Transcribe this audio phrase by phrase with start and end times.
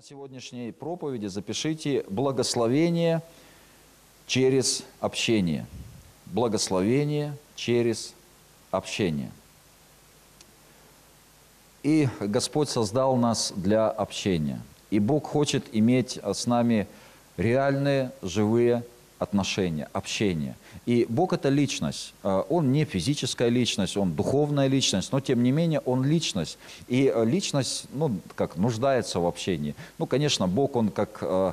[0.00, 3.20] Тема сегодняшней проповеди запишите «Благословение
[4.26, 5.66] через общение».
[6.24, 8.14] Благословение через
[8.70, 9.30] общение.
[11.82, 14.62] И Господь создал нас для общения.
[14.90, 16.86] И Бог хочет иметь с нами
[17.36, 18.84] реальные, живые
[19.20, 20.56] отношения, общение.
[20.86, 22.14] И Бог– это личность.
[22.24, 26.58] Э, он не физическая личность, Он духовная личность, но тем не менее Он личность.
[26.88, 29.74] И э, личность, ну, как нуждается в общении.
[29.98, 31.52] Ну, конечно, Бог, Он как э,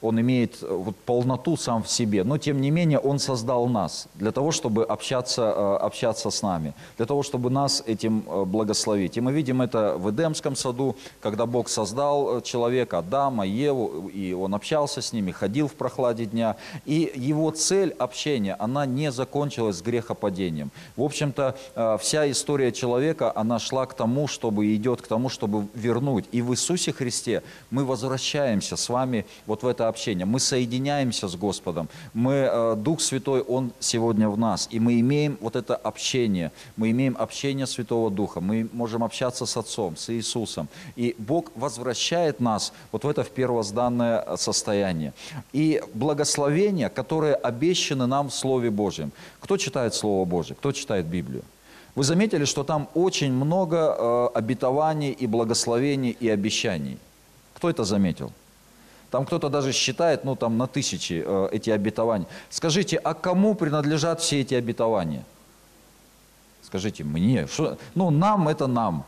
[0.00, 4.08] он имеет э, вот полноту сам в себе, но тем не менее он создал нас
[4.14, 9.16] для того, чтобы общаться, э, общаться с нами, для того, чтобы нас этим э, благословить.
[9.16, 14.54] И мы видим это в Эдемском саду, когда Бог создал человека, Адама, Еву, и он
[14.54, 16.56] общался с ними, ходил в прохладе дня.
[16.86, 20.70] И его цель общения, она не закончилась с грехопадением.
[20.96, 21.56] В общем-то,
[22.00, 26.26] вся история человека, она шла к тому, чтобы идет к тому, чтобы вернуть.
[26.32, 30.26] И в Иисусе Христе мы возвращаемся с вами вот в это общение.
[30.26, 31.88] Мы соединяемся с Господом.
[32.14, 34.68] Мы, э, Дух Святой, Он сегодня в нас.
[34.70, 36.50] И мы имеем вот это общение.
[36.76, 38.40] Мы имеем общение Святого Духа.
[38.40, 40.68] Мы можем общаться с Отцом, с Иисусом.
[40.96, 45.12] И Бог возвращает нас вот в это в первозданное состояние.
[45.52, 49.12] И благословения, которые обещаны нам в Слове Божьем.
[49.40, 50.54] Кто читает Слово Божье?
[50.54, 51.42] Кто читает Библию?
[51.94, 56.98] Вы заметили, что там очень много э, обетований и благословений и обещаний.
[57.54, 58.30] Кто это заметил?
[59.10, 62.26] Там кто-то даже считает, ну там на тысячи э, эти обетования.
[62.50, 65.24] Скажите, а кому принадлежат все эти обетования?
[66.62, 67.46] Скажите, мне.
[67.46, 67.78] Что?
[67.94, 69.06] Ну, нам это нам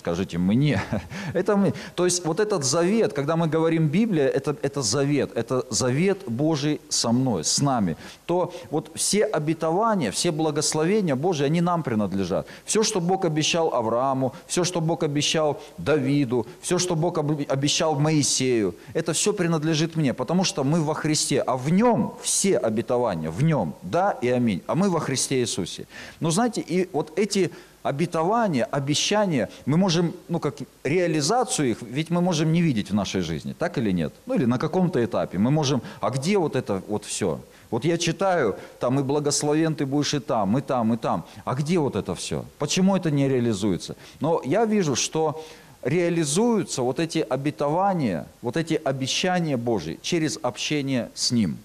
[0.00, 0.80] скажите мне.
[1.34, 1.74] Это мы.
[1.94, 6.80] То есть вот этот завет, когда мы говорим Библия, это, это завет, это завет Божий
[6.88, 7.96] со мной, с нами.
[8.26, 12.46] То вот все обетования, все благословения Божьи, они нам принадлежат.
[12.64, 18.74] Все, что Бог обещал Аврааму, все, что Бог обещал Давиду, все, что Бог обещал Моисею,
[18.94, 23.42] это все принадлежит мне, потому что мы во Христе, а в нем все обетования, в
[23.42, 25.86] нем, да и аминь, а мы во Христе Иисусе.
[26.20, 27.50] Но знаете, и вот эти
[27.82, 33.22] обетования, обещания, мы можем, ну как реализацию их, ведь мы можем не видеть в нашей
[33.22, 34.12] жизни, так или нет?
[34.26, 37.40] Ну или на каком-то этапе мы можем, а где вот это вот все?
[37.70, 41.24] Вот я читаю, там и благословен ты будешь и там, и там, и там.
[41.44, 42.44] А где вот это все?
[42.58, 43.96] Почему это не реализуется?
[44.18, 45.44] Но я вижу, что
[45.82, 51.58] реализуются вот эти обетования, вот эти обещания Божьи через общение с Ним.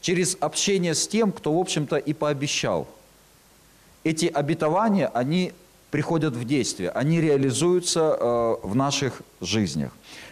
[0.00, 2.86] Через общение с тем, кто, в общем-то, и пообещал–
[4.06, 5.52] эти обетования, они
[5.90, 9.90] приходят в действие, они реализуются э, в наших жизнях.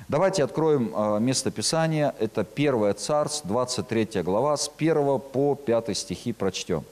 [0.08, 2.14] Давайте откроем э, место Писания.
[2.20, 6.84] Это 1 Царств, 23 глава, с 1 по 5 стихи прочтем.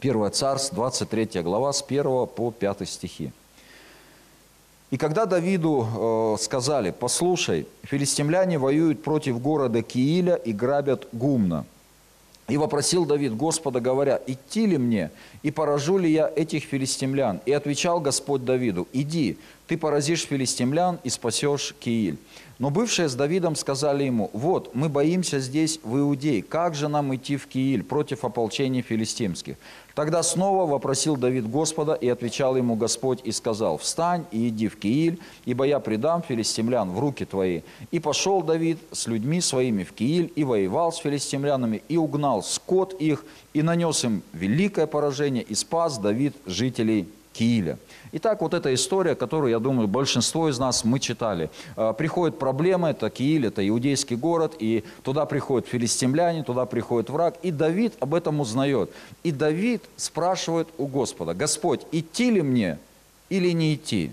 [0.00, 3.32] 1 Царств, 23 глава, с 1 по 5 стихи.
[4.90, 11.66] И когда Давиду э, сказали, послушай, филистимляне воюют против города Кииля и грабят Гумна–
[12.50, 15.10] и вопросил Давид Господа, говоря, идти ли мне,
[15.42, 17.40] и поражу ли я этих филистимлян?
[17.46, 22.18] И отвечал Господь Давиду, иди, ты поразишь филистимлян и спасешь Кииль.
[22.58, 27.14] Но бывшие с Давидом сказали ему, вот, мы боимся здесь в Иудей, как же нам
[27.14, 29.56] идти в Кииль против ополчений филистимских?
[30.00, 34.78] Тогда снова вопросил Давид Господа, и отвечал ему Господь, и сказал, встань и иди в
[34.78, 37.60] Кииль, ибо я предам филистимлян в руки твои.
[37.90, 42.94] И пошел Давид с людьми своими в Кииль, и воевал с филистимлянами, и угнал скот
[42.94, 47.78] их, и нанес им великое поражение, и спас Давид жителей Кииля.
[48.12, 51.48] Итак, вот эта история, которую, я думаю, большинство из нас мы читали.
[51.76, 57.36] А, приходят проблемы, это Кииль, это иудейский город, и туда приходят филистимляне, туда приходит враг,
[57.42, 58.90] и Давид об этом узнает.
[59.22, 62.78] И Давид спрашивает у Господа, Господь, идти ли мне
[63.28, 64.10] или не идти?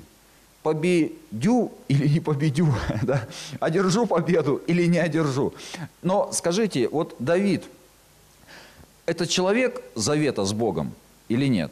[0.63, 2.67] победю или не победю,
[3.03, 3.25] да?
[3.61, 5.53] одержу победу или не одержу.
[6.01, 7.63] Но скажите, вот Давид,
[9.05, 10.91] это человек завета с Богом
[11.29, 11.71] или нет?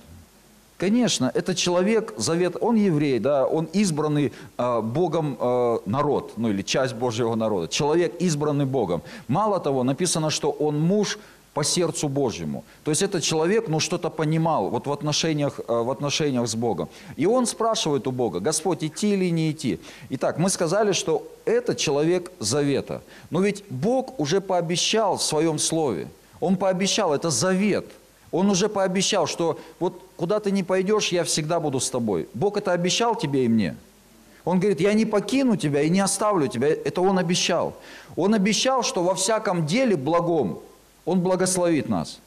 [0.78, 6.64] Конечно, это человек, завет, он еврей, да, он избранный э, Богом э, народ, ну или
[6.64, 7.70] часть Божьего народа.
[7.70, 9.02] Человек, избранный Богом.
[9.30, 11.18] Мало того, написано, что он муж
[11.54, 12.66] по сердцу Божьему.
[12.84, 16.90] То есть этот человек, ну, что-то понимал вот в отношениях, э, в отношениях с Богом.
[17.16, 19.80] И он спрашивает у Бога, Господь, идти или не идти?
[20.10, 23.02] Итак, мы сказали, что это человек завета.
[23.30, 26.10] Но ведь Бог уже пообещал в своем слове.
[26.42, 27.86] Он пообещал, это завет–
[28.36, 32.28] он уже пообещал, что вот куда ты не пойдешь, я всегда буду с тобой.
[32.34, 33.76] Бог это обещал тебе и мне.
[34.44, 36.68] Он говорит, я не покину тебя и не оставлю тебя.
[36.68, 37.74] Это Он обещал.
[38.16, 40.60] Он обещал, что во всяком деле благом
[41.06, 42.20] Он благословит нас.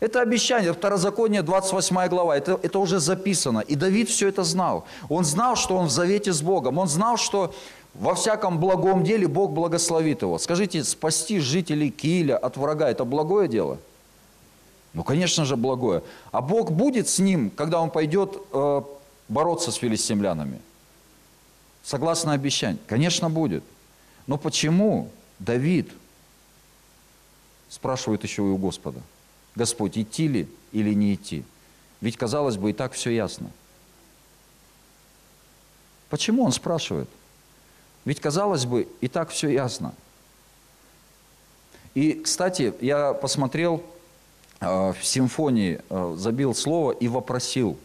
[0.00, 3.60] Это обещание, Второзаконие, 28 глава, это, это уже записано.
[3.60, 4.84] И Давид все это знал.
[5.08, 6.78] Он знал, что он в завете с Богом.
[6.78, 7.52] Он знал, что
[7.94, 10.38] во всяком благом деле Бог благословит его.
[10.38, 13.78] Скажите, спасти жителей Кииля от врага– это благое дело?
[14.94, 16.02] Ну, конечно же, благое.
[16.32, 18.82] А Бог будет с ним, когда он пойдет э,
[19.28, 20.60] бороться с филистимлянами?
[21.82, 22.78] Согласно обещанию?
[22.86, 23.64] Конечно, будет.
[24.26, 25.90] Но почему Давид
[27.68, 29.00] спрашивает еще и у Господа?
[29.54, 31.44] Господь, идти ли или не идти?
[32.00, 33.50] Ведь, казалось бы, и так все ясно.
[36.10, 37.08] Почему он спрашивает?
[38.04, 39.94] Ведь, казалось бы, и так все ясно.
[41.94, 43.82] И, кстати, я посмотрел
[44.60, 47.78] в симфонии, э, забил слово и вопросил.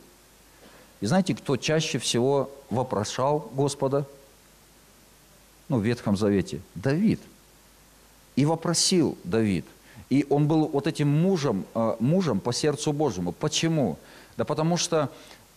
[1.02, 4.06] И знаете, кто чаще всего вопрошал Господа?
[5.70, 6.62] Ну, в Ветхом Завете.
[6.76, 7.20] Давид.
[8.36, 9.66] И вопросил Давид.
[10.10, 13.32] И он был вот этим мужем, э, мужем по сердцу Божьему.
[13.32, 13.98] Почему?
[14.38, 15.10] Да потому что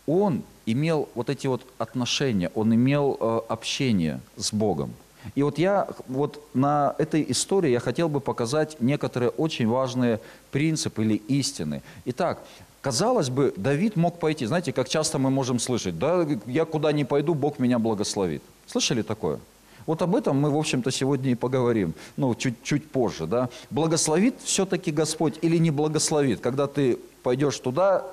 [0.07, 4.93] он имел вот эти вот отношения, он имел э, общение с Богом.
[5.35, 10.21] И вот я вот на этой истории я хотел бы показать некоторые очень важные
[10.51, 11.83] принципы или истины.
[12.05, 12.41] Итак,
[12.81, 17.05] казалось бы, Давид мог пойти, знаете, как часто мы можем слышать, да, я куда ни
[17.05, 18.43] пойду, Бог меня благословит.
[18.67, 19.39] Слышали такое?
[19.87, 23.49] Вот об этом мы, в общем-то, сегодня и поговорим, ну, чуть-чуть позже, да.
[23.71, 28.05] Благословит все-таки Господь или не благословит, когда ты пойдешь туда,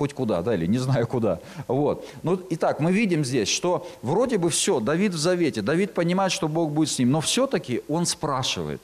[0.00, 1.40] хоть куда, да, или не знаю куда.
[1.68, 2.08] Вот.
[2.22, 6.48] Ну, итак, мы видим здесь, что вроде бы все, Давид в завете, Давид понимает, что
[6.48, 8.80] Бог будет с ним, но все-таки он спрашивает.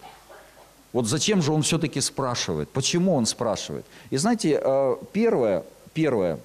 [0.93, 2.69] Вот зачем же он все-таки спрашивает?
[2.69, 3.87] Почему он спрашивает?
[4.11, 5.65] И знаете, э, первое,
[5.95, 6.39] первое,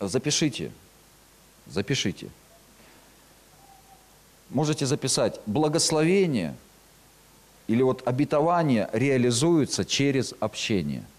[0.00, 0.70] запишите,
[1.66, 2.28] запишите.
[4.48, 6.54] Можете записать, благословение
[7.68, 11.04] или вот обетование реализуется через общение–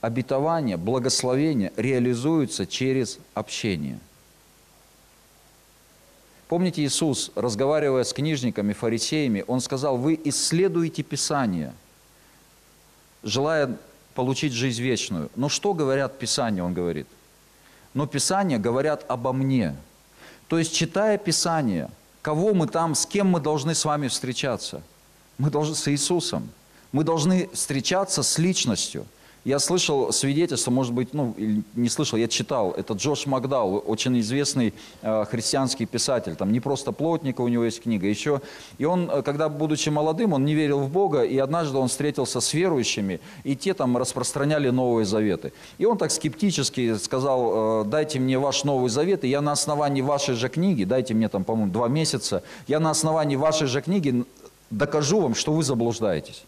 [0.00, 3.98] обетование, благословение реализуются через общение.
[6.48, 11.74] Помните, Иисус, разговаривая с книжниками, фарисеями, Он сказал, вы исследуете Писание,
[13.22, 13.76] желая
[14.14, 15.30] получить жизнь вечную.
[15.36, 17.06] Но что говорят Писания, Он говорит?
[17.92, 19.76] Но Писания говорят обо мне.
[20.46, 21.90] То есть, читая Писание,
[22.22, 24.82] кого мы там, с кем мы должны с вами встречаться?
[25.36, 26.48] Мы должны с Иисусом.
[26.92, 29.04] Мы должны встречаться с личностью–
[29.44, 31.34] я слышал свидетельство, может быть, ну,
[31.74, 36.92] не слышал, я читал, это Джош Макдау, очень известный э, христианский писатель, там не просто
[36.92, 38.40] плотника, у него есть книга, еще.
[38.78, 42.40] И он, э, когда, будучи молодым, он не верил в Бога, и однажды он встретился
[42.40, 45.52] с верующими, и те там распространяли Новые Заветы.
[45.78, 50.02] И он так скептически сказал, э, дайте мне ваш Новый Завет, и я на основании
[50.02, 54.24] вашей же книги, дайте мне там, по-моему, два месяца, я на основании вашей же книги
[54.70, 56.44] докажу вам, что вы заблуждаетесь.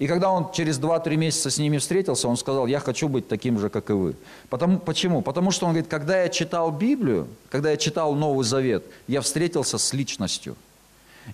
[0.00, 3.58] И когда он через 2-3 месяца с ними встретился, он сказал, я хочу быть таким
[3.58, 4.16] же, как и вы.
[4.48, 5.20] Потому, почему?
[5.20, 9.76] Потому что он говорит, когда я читал Библию, когда я читал Новый Завет, я встретился
[9.76, 10.56] с личностью.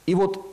[0.05, 0.45] И вот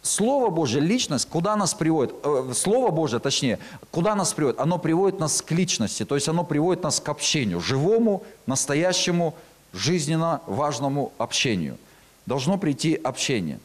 [0.00, 2.14] Слово Божье, личность, куда нас приводит?
[2.24, 3.58] Э, Слово Божье, точнее,
[3.90, 4.58] куда нас приводит?
[4.60, 9.34] Оно приводит нас к личности, то есть оно приводит нас к общению, живому, настоящему,
[9.74, 11.76] жизненно важному общению.
[12.24, 13.60] Должно прийти общение.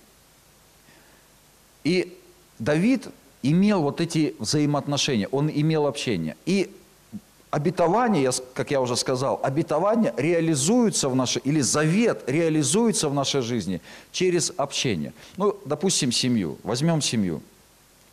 [1.85, 2.19] И
[2.59, 3.07] Давид
[3.43, 6.35] имел вот эти взаимоотношения, он имел общение.
[6.45, 6.71] И
[7.51, 13.79] обетование, как я уже сказал, обетование реализуется в нашей, или завет реализуется в нашей жизни
[14.11, 15.13] через общение.
[15.37, 16.57] Ну, допустим, семью.
[16.63, 17.41] Возьмем семью.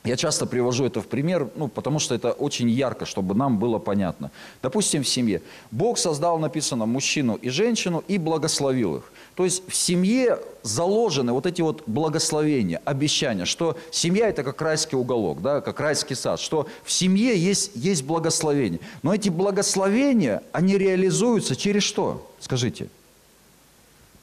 [0.02, 3.78] Я часто привожу это в пример, ну, потому что это очень ярко, чтобы нам было
[3.78, 4.30] понятно.
[4.62, 5.42] Допустим, в семье.
[5.70, 9.12] Бог создал, написано, мужчину и женщину и благословил их.
[9.34, 14.96] То есть в семье заложены вот эти вот благословения, обещания, что семья это как райский
[14.96, 18.80] уголок, да, как райский сад, что в семье есть, есть благословения.
[19.02, 22.26] Но эти благословения, они реализуются через что?
[22.40, 22.88] Скажите.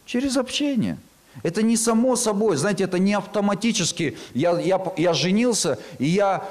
[0.08, 0.98] Через общение.
[1.44, 4.18] Это не само собой, знаете, это не автоматически.
[4.34, 6.44] Я, я, я женился, и я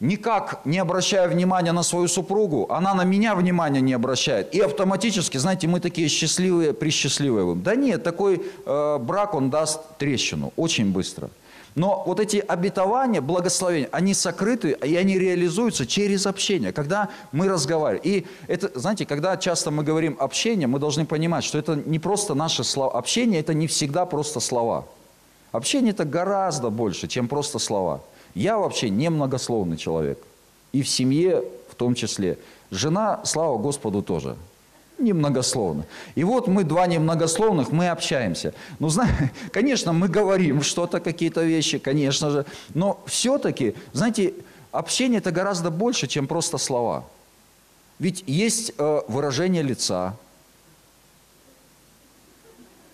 [0.00, 4.54] никак не обращаю внимания на свою супругу, она на меня внимания не обращает.
[4.54, 7.54] И автоматически, знаете, мы такие счастливые, присчастливые.
[7.56, 11.30] Да нет, такой э, брак, он даст трещину очень быстро.
[11.74, 18.02] Но вот эти обетования, благословения, они сокрыты, и они реализуются через общение, когда мы разговариваем.
[18.04, 22.34] И это, знаете, когда часто мы говорим общение, мы должны понимать, что это не просто
[22.34, 22.96] наши слова.
[22.96, 24.84] Общение– это не всегда просто слова.
[25.50, 28.02] Общение– это гораздо больше, чем просто слова.
[28.34, 30.18] Я вообще не многословный человек.
[30.72, 32.38] И в семье в том числе.
[32.70, 34.36] Жена, слава Господу, тоже
[35.04, 35.86] немногословно.
[36.14, 38.54] И вот мы два немногословных, мы общаемся.
[38.78, 44.34] Ну, знаете, конечно, мы говорим что-то, какие-то вещи, конечно же, но все-таки, знаете,
[44.72, 47.04] общение это гораздо больше, чем просто слова.
[47.98, 50.16] Ведь есть э, выражение лица.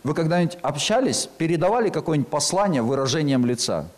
[0.03, 3.89] Вы когда-нибудь общались, передавали какое-нибудь послание выражением лица?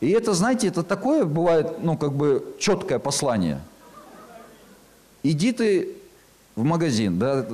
[0.00, 3.60] И это, знаете, это такое бывает, ну, как бы четкое послание.
[5.22, 5.96] Иди ты
[6.56, 7.46] в магазин, да,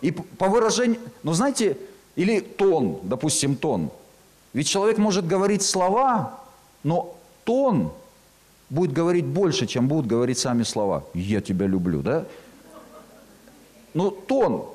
[0.00, 1.76] и по выражению, ну, знаете,
[2.16, 3.90] или тон, допустим, тон.
[4.52, 6.38] Ведь человек может говорить слова,
[6.82, 7.92] но тон
[8.70, 11.04] будет говорить больше, чем будут говорить сами слова.
[11.14, 12.26] «Я тебя люблю», да?
[13.94, 14.66] Ну, тон.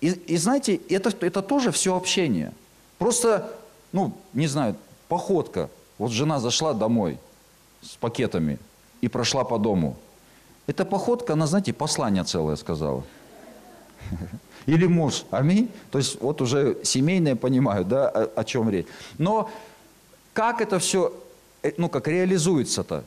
[0.00, 2.52] И, и знаете, это, это тоже все общение.
[2.98, 3.52] Просто,
[3.92, 4.76] ну, не знаю,
[5.08, 5.70] походка.
[5.98, 7.18] Вот жена зашла домой
[7.80, 8.58] с пакетами
[9.00, 9.96] и прошла по дому.
[10.66, 13.04] Эта походка, она, знаете, послание целое сказала.
[14.66, 15.24] Или муж.
[15.30, 15.70] Аминь.
[15.90, 18.86] То есть вот уже семейные понимают, да, о, о чем речь.
[19.18, 19.48] Но
[20.32, 21.12] как это все,
[21.62, 23.04] э, ну, как реализуется-то?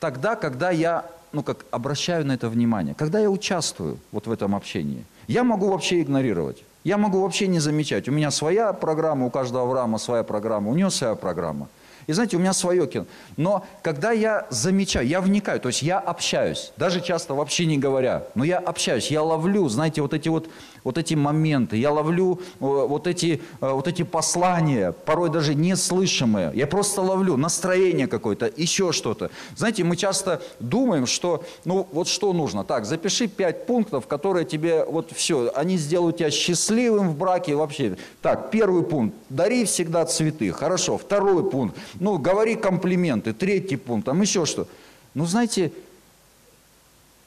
[0.00, 4.56] Тогда, когда я, ну, как обращаю на это внимание, когда я участвую вот в этом
[4.56, 5.04] общении.
[5.28, 6.64] Я могу вообще игнорировать.
[6.82, 8.08] Я могу вообще не замечать.
[8.08, 11.68] У меня своя программа, у каждого Авраама своя программа, у него своя программа.
[12.10, 13.06] И знаете, у меня свое кино.
[13.36, 18.24] Но когда я замечаю, я вникаю, то есть я общаюсь, даже часто вообще не говоря,
[18.34, 20.50] но я общаюсь, я ловлю, знаете, вот эти вот,
[20.84, 26.52] вот эти моменты, я ловлю э, вот эти, э, вот эти послания, порой даже неслышимые.
[26.54, 29.30] Я просто ловлю настроение какое-то, еще что-то.
[29.56, 32.64] Знаете, мы часто думаем, что, ну вот что нужно.
[32.64, 37.96] Так, запиши пять пунктов, которые тебе, вот все, они сделают тебя счастливым в браке вообще.
[38.22, 40.50] Так, первый пункт, дари всегда цветы.
[40.52, 44.66] Хорошо, второй пункт, ну, говори комплименты, третий пункт, там еще что.
[45.14, 45.72] Ну, знаете,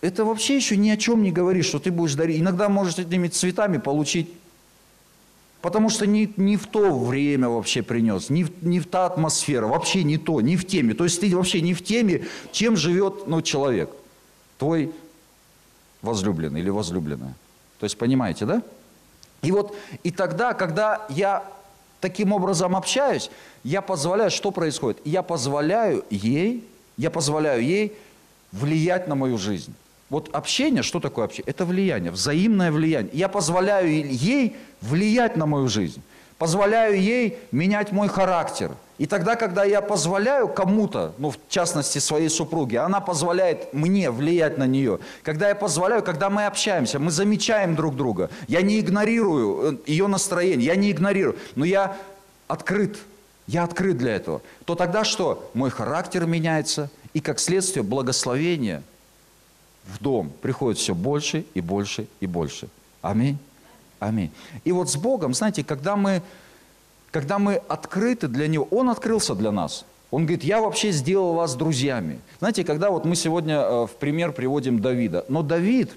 [0.03, 2.41] это вообще еще ни о чем не говорит, что ты будешь дарить.
[2.41, 4.29] Иногда можешь этими цветами получить,
[5.62, 9.65] потому что не, не в то время вообще принес, не в, не в та атмосфера,
[9.65, 10.93] вообще не то, не в теме.
[10.93, 13.91] То есть ты вообще не в теме, чем живет ну, человек,
[14.60, 14.91] твой
[16.01, 17.36] возлюбленный или возлюбленная.
[17.79, 18.62] То есть понимаете, да?
[19.41, 21.50] И вот, и тогда, когда я
[22.01, 23.31] таким образом общаюсь,
[23.63, 25.00] я позволяю, что происходит?
[25.05, 26.67] Я позволяю ей,
[26.98, 27.93] я позволяю ей
[28.51, 29.74] влиять на мою жизнь.
[30.13, 31.50] Вот общение, что такое общение?
[31.50, 33.10] Это влияние, взаимное влияние.
[33.13, 36.03] Я позволяю ей влиять на мою жизнь.
[36.38, 38.74] Позволяю ей менять мой характер.
[39.00, 44.60] И тогда, когда я позволяю кому-то, ну, в частности, своей супруге, она позволяет мне влиять
[44.60, 45.00] на нее.
[45.24, 48.29] Когда я позволяю, когда мы общаемся, мы замечаем друг друга.
[48.48, 51.98] Я не игнорирую э, ее настроение, я не игнорирую, но я
[52.48, 53.00] открыт
[53.48, 55.50] я открыт для этого, то тогда что?
[55.53, 58.84] Мой характер меняется, и как следствие благословение
[59.86, 62.68] в дом приходит все больше и больше и больше.
[63.02, 63.38] Аминь.
[64.00, 64.32] Аминь.
[64.63, 66.22] И вот с Богом, знаете, когда мы,
[67.12, 69.86] когда мы открыты для Него, Он открылся для нас.
[70.12, 72.20] Он говорит, я вообще сделал вас друзьями.
[72.40, 75.92] Знаете, когда вот мы сегодня э, в пример приводим Давида, но Давид,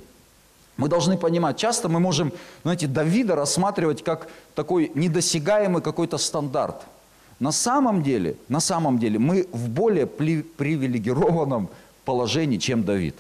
[0.77, 6.83] мы должны понимать, часто мы можем, знаете, Давида рассматривать как такой недосягаемый какой-то стандарт–
[7.39, 11.69] на самом деле, на самом деле мы в более привилегированном
[12.05, 13.15] положении, чем Давид.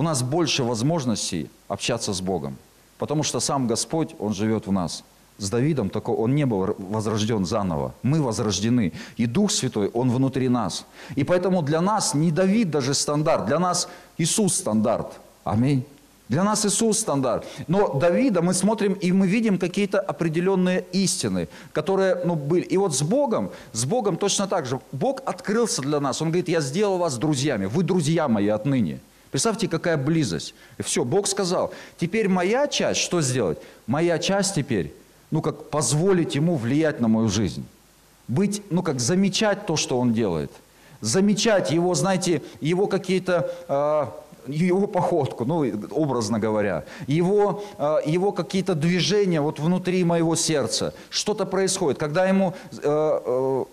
[0.00, 2.56] У нас больше возможностей общаться с Богом,
[2.96, 5.04] потому что сам Господь, Он живет в нас.
[5.36, 7.92] С Давидом такой, он не был возрожден заново.
[8.02, 8.94] Мы возрождены.
[9.18, 10.86] И Дух Святой, Он внутри нас.
[11.16, 15.20] И поэтому для нас не Давид даже стандарт, для нас Иисус стандарт.
[15.44, 15.84] Аминь.
[16.30, 17.44] Для нас Иисус стандарт.
[17.68, 22.62] Но Давида мы смотрим, и мы видим какие-то определенные истины, которые ну, были.
[22.62, 24.80] И вот с Богом, с Богом точно так же.
[24.92, 26.22] Бог открылся для нас.
[26.22, 27.66] Он говорит, я сделал вас друзьями.
[27.66, 29.00] Вы друзья мои отныне.
[29.30, 30.54] Представьте, какая близость.
[30.78, 33.58] И все, Бог сказал, теперь моя часть, что сделать?
[33.86, 34.92] Моя часть теперь,
[35.30, 37.64] ну как позволить Ему влиять на мою жизнь.
[38.26, 40.50] Быть, ну как замечать то, что Он делает.
[41.00, 43.50] Замечать Его, знаете, Его какие-то...
[43.68, 44.06] Э,
[44.46, 50.94] его походку, ну, образно говоря, его, э, его какие-то движения вот внутри моего сердца.
[51.10, 51.98] Что-то происходит.
[51.98, 52.54] Когда ему...
[52.72, 53.64] Э, э,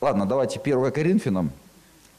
[0.00, 1.52] ладно, давайте 1 Коринфянам.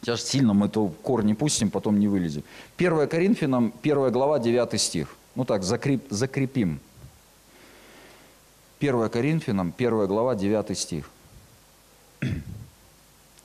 [0.01, 2.43] Сейчас сильно мы эту корни пустим, потом не вылезем.
[2.77, 5.15] 1 Коринфянам, 1 глава, 9 стих.
[5.35, 6.79] Ну так, закреп, закрепим.
[8.79, 11.09] 1 Коринфянам, 1 глава, 9 стих.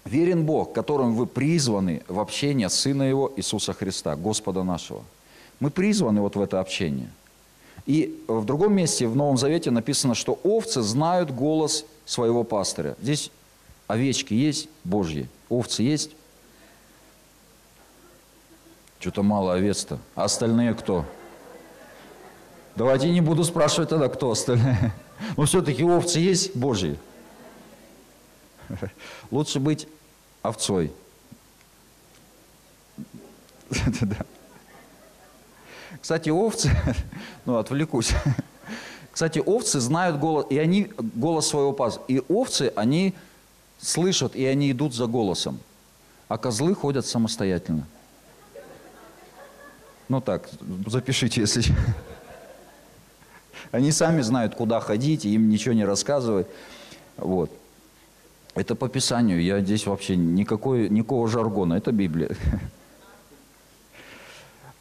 [0.04, 5.02] Верен Бог, которым вы призваны в общение Сына Его Иисуса Христа, Господа нашего.
[5.60, 7.10] Мы призваны вот в это общение.
[7.86, 12.96] И в другом месте, в Новом Завете написано, что овцы знают голос своего пастыря.
[13.00, 13.30] Здесь
[13.86, 16.10] овечки есть Божьи, овцы есть.
[19.02, 19.98] Что-то мало овец-то.
[20.14, 21.04] А остальные кто?
[22.76, 24.92] Давайте не буду спрашивать тогда, кто остальные.
[25.36, 26.96] Но все-таки овцы есть Божьи.
[29.32, 29.88] Лучше быть
[30.42, 30.92] овцой,
[36.00, 36.70] Кстати, овцы,
[37.44, 38.12] ну, отвлекусь.
[39.10, 41.98] Кстати, овцы знают голос, и они голос своего пас.
[42.06, 43.14] И овцы, они
[43.80, 45.58] слышат, и они идут за голосом.
[46.28, 47.84] А козлы ходят самостоятельно.
[50.12, 50.50] Ну так,
[50.86, 51.64] запишите, если...
[53.72, 56.48] Они сами знают, куда ходить, им ничего не рассказывают.
[57.16, 57.50] Вот.
[58.54, 59.42] Это по Писанию.
[59.42, 61.74] Я здесь вообще никакой, никакого жаргона.
[61.74, 62.28] Это Библия.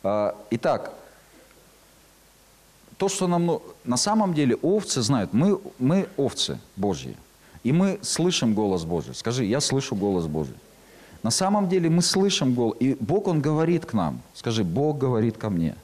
[0.04, 0.94] А, итак,
[2.98, 3.46] то, что нам...
[3.46, 5.32] Ну, на самом деле овцы знают.
[5.32, 7.16] Мы, мы овцы Божьи.
[7.64, 9.14] И мы слышим голос Божий.
[9.14, 10.56] Скажи, я слышу голос Божий.
[11.24, 12.78] На самом деле мы слышим голос.
[12.80, 14.22] И Бог, Он говорит к нам.
[14.34, 15.76] Скажи, Бог говорит ко мне.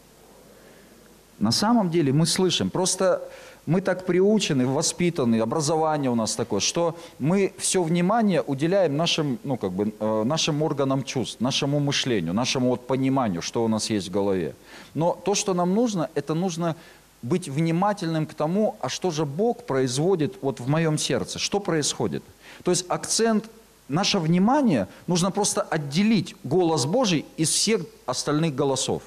[1.40, 2.70] На самом деле мы слышим.
[2.70, 3.22] Просто
[3.68, 9.58] мы так приучены, воспитаны, образование у нас такое, что мы все внимание уделяем нашим, ну,
[9.58, 14.08] как бы, э, нашим органам чувств, нашему мышлению, нашему вот пониманию, что у нас есть
[14.08, 14.56] в голове.
[14.94, 16.76] Но то, что нам нужно, это нужно
[17.22, 22.24] быть внимательным к тому, а что же Бог производит вот в моем сердце, что происходит.
[22.64, 23.50] То есть акцент,
[23.90, 29.02] наше внимание нужно просто отделить голос Божий из всех остальных голосов.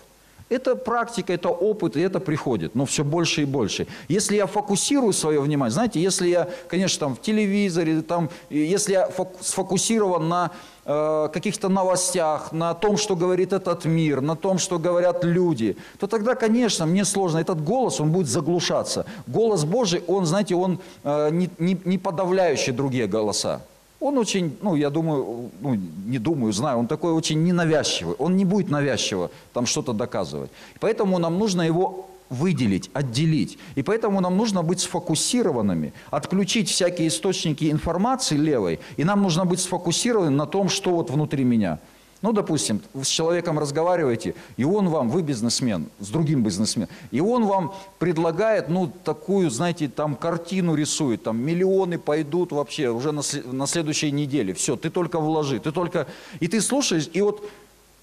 [0.50, 3.86] Это практика, это опыт, и это приходит, но все больше и больше.
[4.08, 9.08] Если я фокусирую свое внимание, знаете, если я, конечно, там в телевизоре, там, если я
[9.40, 10.50] сфокусирован на
[10.84, 16.08] э, каких-то новостях, на том, что говорит этот мир, на том, что говорят люди, то
[16.08, 17.38] тогда, конечно, мне сложно.
[17.38, 19.06] Этот голос, он будет заглушаться.
[19.28, 23.60] Голос Божий, он, знаете, он э, не, не, не подавляющий другие голоса.
[24.00, 25.74] Он очень, ну, я думаю, ну,
[26.06, 28.14] не думаю, знаю, он такой очень ненавязчивый.
[28.18, 30.50] Он не будет навязчиво там что-то доказывать.
[30.80, 33.58] Поэтому нам нужно его выделить, отделить.
[33.74, 39.60] И поэтому нам нужно быть сфокусированными, отключить всякие источники информации левой, и нам нужно быть
[39.60, 41.78] сфокусированными на том, что вот внутри меня–
[42.22, 47.46] ну, допустим, с человеком разговариваете, и он вам, вы бизнесмен, с другим бизнесменом, и он
[47.46, 53.66] вам предлагает, ну, такую, знаете, там картину рисует, там миллионы пойдут вообще уже на, на
[53.66, 56.06] следующей неделе, все, ты только вложи, ты только...
[56.40, 57.48] И ты слушаешь, и вот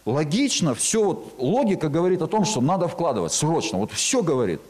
[0.05, 4.61] логично, все, вот логика говорит о том, что надо вкладывать срочно, вот все говорит.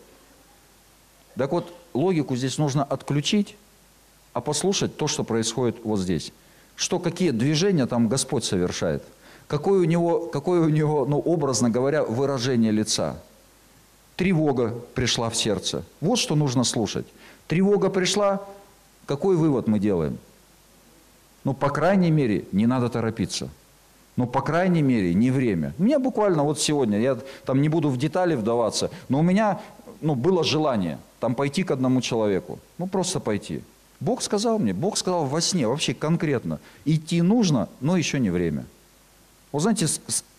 [1.37, 3.55] Так вот, логику здесь нужно отключить,
[4.33, 6.33] а послушать то, что происходит вот здесь.
[6.75, 9.03] Что, какие движения там Господь совершает–
[9.47, 13.17] Какое у него, какое у него ну, образно говоря, выражение лица?
[14.15, 15.83] Тревога пришла в сердце.
[16.01, 17.05] Вот что нужно слушать.
[17.47, 18.41] Тревога пришла,
[19.05, 20.17] какой вывод мы делаем?
[21.43, 23.49] Ну, по крайней мере, не надо торопиться.
[24.17, 25.73] Ну, по крайней мере, не время.
[25.77, 29.61] У меня буквально вот сегодня, я там не буду в детали вдаваться, но у меня
[30.01, 32.59] ну, было желание там пойти к одному человеку.
[32.77, 33.61] Ну, просто пойти.
[33.99, 38.65] Бог сказал мне, Бог сказал во сне, вообще конкретно, идти нужно, но еще не время.
[39.51, 39.87] Вот знаете,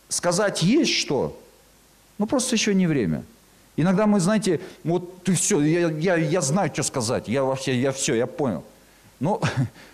[0.08, 1.38] сказать есть что,
[2.18, 3.24] но просто еще не время.
[3.76, 7.92] Иногда мы, знаете, вот ты все, я, я, я знаю, что сказать, я вообще, я
[7.92, 8.64] все, я понял.
[9.20, 9.40] Но,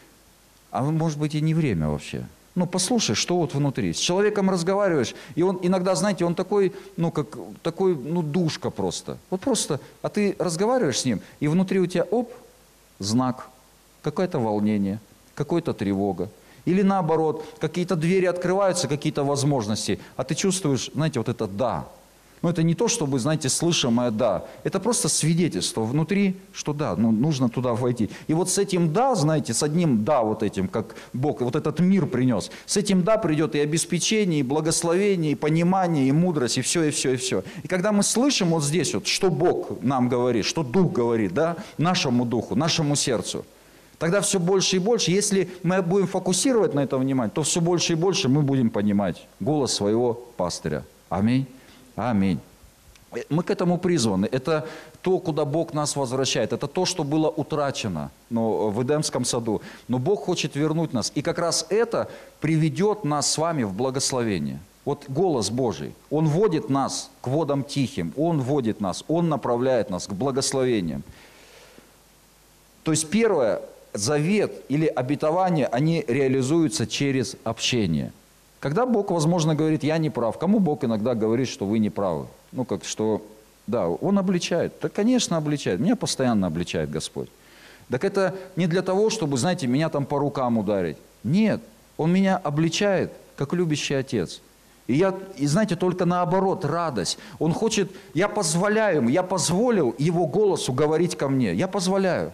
[0.70, 2.24] а может быть и не время вообще.
[2.55, 3.92] Ну, послушай, что вот внутри.
[3.92, 9.18] С человеком разговариваешь, и он иногда, знаете, он такой, ну, как, такой, ну, душка просто.
[9.29, 12.33] Вот просто, а ты разговариваешь с ним, и внутри у тебя, оп,
[13.00, 13.48] знак,
[14.03, 15.00] какое-то волнение,
[15.35, 16.31] какая-то тревога.
[16.64, 21.87] Или наоборот, какие-то двери открываются, какие-то возможности, а ты чувствуешь, знаете, вот это «да».
[22.42, 24.44] Но это не то, чтобы, знаете, слышимое «да».
[24.64, 28.11] Это просто свидетельство внутри, что да, ну, нужно туда войти.
[28.27, 31.81] И вот с этим «да», знаете, с одним «да» вот этим, как Бог вот этот
[31.81, 36.61] мир принес, с этим «да» придет и обеспечение, и благословение, и понимание, и мудрость, и
[36.61, 37.44] все, и все, и все.
[37.62, 41.57] И когда мы слышим вот здесь вот, что Бог нам говорит, что Дух говорит, да,
[41.79, 43.46] нашему Духу, нашему сердцу–
[44.05, 47.95] Тогда все больше и больше, если мы будем фокусировать на это внимание, то все больше
[47.95, 50.85] и больше мы будем понимать голос своего пастыря.
[51.09, 51.47] Аминь.
[51.97, 52.38] Аминь.
[53.31, 54.29] Мы к этому призваны.
[54.31, 54.69] Это
[55.01, 56.53] то, куда Бог нас возвращает.
[56.53, 59.62] Это то, что было утрачено ну, в Эдемском саду.
[59.88, 61.11] Но Бог хочет вернуть нас.
[61.14, 62.11] И как раз это
[62.43, 64.59] приведет нас с вами в благословение.
[64.85, 70.07] Вот голос Божий, Он вводит нас к водам тихим, Он вводит нас, Он направляет нас
[70.07, 71.03] к благословениям.
[72.83, 73.62] То есть первое,
[73.95, 78.13] завет или обетование, они реализуются через общение.
[78.61, 82.27] Когда Бог, возможно, говорит, я не прав, кому Бог иногда говорит, что вы не правы?
[82.53, 83.23] Ну, как что,
[83.67, 84.73] да, Он обличает.
[84.83, 85.81] Да, конечно, обличает.
[85.81, 87.29] Меня постоянно обличает Господь.
[87.91, 90.97] Так это не для того, чтобы, знаете, меня там по рукам ударить.
[91.23, 91.61] Нет,
[91.97, 94.41] Он меня обличает, как любящий отец.
[94.87, 97.19] И я, и знаете, только наоборот, радость.
[97.39, 101.55] Он хочет, я позволяю ему, я позволил его голосу говорить ко мне.
[101.55, 102.33] Я позволяю.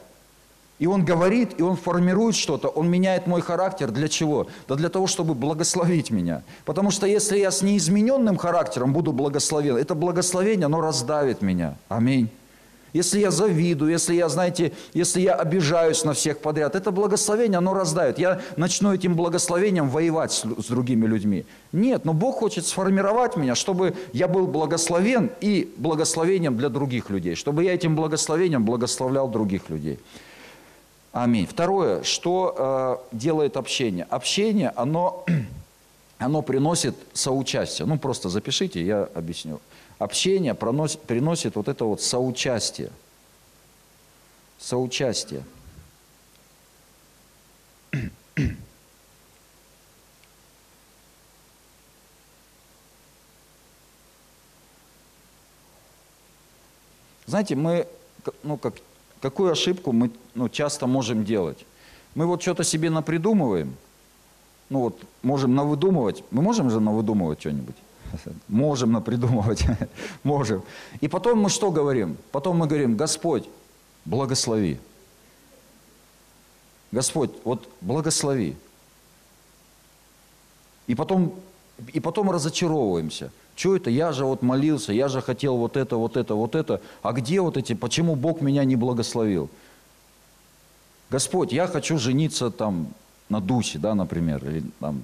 [0.81, 3.91] И Он говорит, и Он формирует что-то, Он меняет мой характер.
[3.91, 4.49] Для чего?
[4.67, 6.43] Да для того, чтобы благословить меня.
[6.65, 11.77] Потому что если я с неизмененным характером буду благословен, это благословение, оно раздавит меня.
[11.89, 12.31] Аминь.
[12.95, 17.75] Если я завидую, если я, знаете, если я обижаюсь на всех подряд, это благословение, оно
[17.75, 18.19] раздает.
[18.19, 21.45] Я начну этим благословением воевать с, с другими людьми.
[21.73, 27.35] Нет, но Бог хочет сформировать меня, чтобы я был благословен и благословением для других людей,
[27.35, 29.99] чтобы я этим благословением благословлял других людей.
[31.13, 31.47] Аминь.
[31.47, 34.07] Второе, что э, делает общение?
[34.11, 35.25] Общение, оно,
[36.19, 37.87] оно приносит соучастие.
[37.87, 39.61] Ну, просто запишите, я объясню
[40.01, 42.91] общение проносит, приносит вот это вот соучастие.
[44.59, 45.45] Соучастие.
[57.27, 57.87] Знаете, мы,
[58.43, 58.75] ну, как,
[59.21, 61.67] какую ошибку мы ну, часто можем делать?
[62.15, 63.75] Мы вот что-то себе напридумываем,
[64.69, 67.77] ну вот можем навыдумывать, мы можем же навыдумывать что-нибудь?
[68.49, 69.65] Можем напридумывать,
[70.25, 70.65] можем.
[71.01, 72.17] И потом мы что говорим?
[72.33, 73.49] Потом мы говорим, Господь,
[74.05, 74.79] благослови.
[76.91, 78.57] Господь, вот благослови.
[80.89, 81.35] И потом,
[81.93, 83.31] и потом разочаровываемся.
[83.57, 83.91] Что это?
[83.91, 86.81] Я же вот молился, я же хотел вот это, вот это, вот это.
[87.03, 89.51] А где вот эти, почему Бог меня не благословил?
[91.11, 92.89] Господь, я хочу жениться там
[93.29, 95.03] на Дусе, да, например, или там,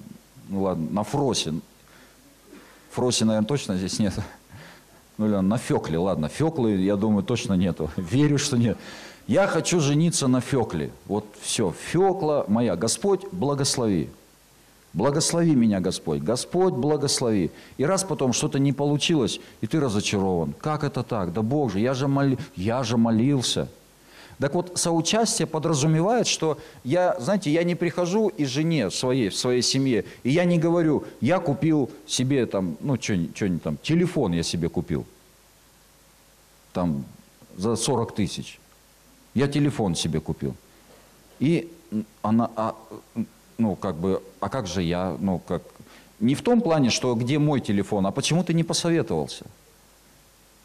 [0.49, 1.53] ну ладно, на Фросе,
[2.91, 4.13] Фроси, наверное, точно здесь нет.
[5.17, 6.29] Ну, или на Фекле, ладно.
[6.29, 7.91] Феклы, я думаю, точно нету.
[7.97, 8.77] Верю, что нет.
[9.27, 10.91] Я хочу жениться на Фекле.
[11.05, 11.73] Вот все.
[11.91, 12.75] Фекла моя.
[12.75, 14.09] Господь, благослови.
[14.93, 16.21] Благослови меня, Господь.
[16.21, 17.51] Господь, благослови.
[17.77, 20.53] И раз потом что-то не получилось, и ты разочарован.
[20.59, 21.33] Как это так?
[21.33, 22.37] Да Бог же, я же, моли...
[22.55, 23.67] я же молился.
[24.39, 29.63] Так вот, соучастие подразумевает, что я, знаете, я не прихожу и жене своей, в своей
[29.63, 34.69] семье, и я не говорю, я купил себе там, ну, что-нибудь там, телефон я себе
[34.69, 35.05] купил,
[36.71, 37.03] там,
[37.55, 38.59] за 40 тысяч.
[39.33, 40.55] Я телефон себе купил.
[41.39, 41.71] И
[42.21, 42.75] она, а,
[43.57, 45.61] ну, как бы, а как же я, ну, как,
[46.19, 49.45] не в том плане, что где мой телефон, а почему ты не посоветовался?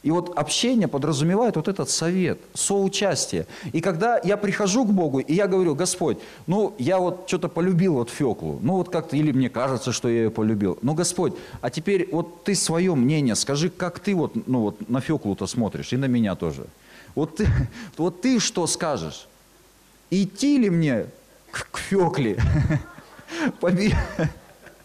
[0.03, 3.47] И вот общение подразумевает вот этот совет, соучастие.
[3.73, 7.95] И когда я прихожу к Богу, и я говорю, Господь, ну, я вот что-то полюбил
[7.95, 10.77] вот Феклу, ну, вот как-то, или мне кажется, что я ее полюбил.
[10.83, 15.01] Ну, Господь, а теперь вот ты свое мнение, скажи, как ты вот, ну, вот на
[15.01, 16.67] Феклу-то смотришь, и на меня тоже.
[17.15, 17.47] Вот ты,
[17.97, 19.29] вот ты что скажешь?
[20.11, 21.07] Идти ли мне
[21.53, 22.43] к, Фекле?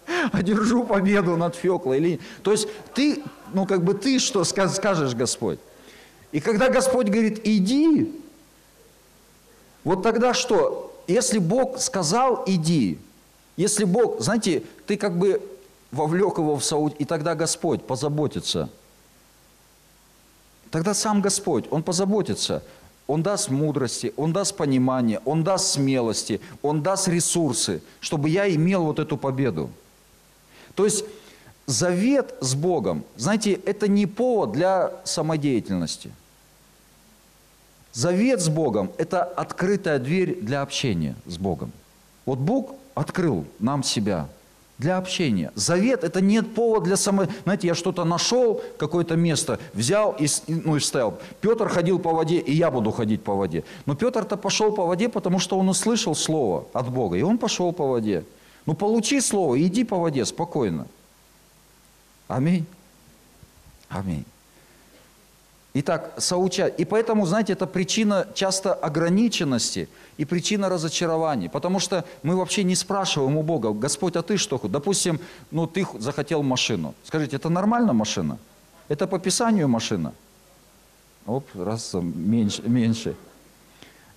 [0.32, 1.98] одержу победу над Феклой.
[1.98, 2.20] Или...
[2.44, 5.60] То есть ты, ну как бы ты что скажешь, Господь?
[6.32, 8.14] И когда Господь говорит, иди,
[9.84, 10.94] вот тогда что?
[11.08, 13.00] Если Бог сказал, иди.
[13.56, 15.42] Если Бог, знаете, ты как бы
[15.92, 18.70] вовлек его в Сауд, и тогда Господь позаботится.
[20.70, 22.62] Тогда сам Господь, Он позаботится.
[23.08, 28.84] Он даст мудрости, Он даст понимание, Он даст смелости, Он даст ресурсы, чтобы я имел
[28.84, 29.70] вот эту победу.
[30.76, 31.06] То есть
[31.66, 36.12] завет с Богом, знаете, это не повод для самодеятельности.
[37.94, 41.72] Завет с Богом– это открытая дверь для общения с Богом.
[42.26, 44.28] Вот Бог открыл нам себя
[44.78, 45.52] для общения.
[45.56, 47.26] Завет– это нет повод для само...
[47.44, 51.18] Знаете, я что-то нашел, какое-то место, взял и, ну, и вставил.
[51.42, 53.64] Петр ходил по воде, и я буду ходить по воде.
[53.86, 57.72] Но Петр-то пошел по воде, потому что он услышал слово от Бога, и он пошел
[57.74, 58.24] по воде.
[58.66, 60.88] Ну получи слово, иди по воде спокойно.
[62.28, 62.66] Аминь.
[63.90, 64.26] Аминь.
[65.80, 66.80] Итак, соучать.
[66.80, 69.88] И поэтому, знаете, это причина часто ограниченности
[70.18, 71.50] и причина разочарований.
[71.50, 74.60] Потому что мы вообще не спрашиваем у Бога, Господь, а ты что?
[74.64, 75.20] Допустим,
[75.52, 76.96] ну ты захотел машину.
[77.04, 78.40] Скажите, это нормально машина?
[78.88, 80.14] Это по Писанию машина?
[81.28, 82.64] Оп, раз меньше.
[82.64, 83.16] меньше.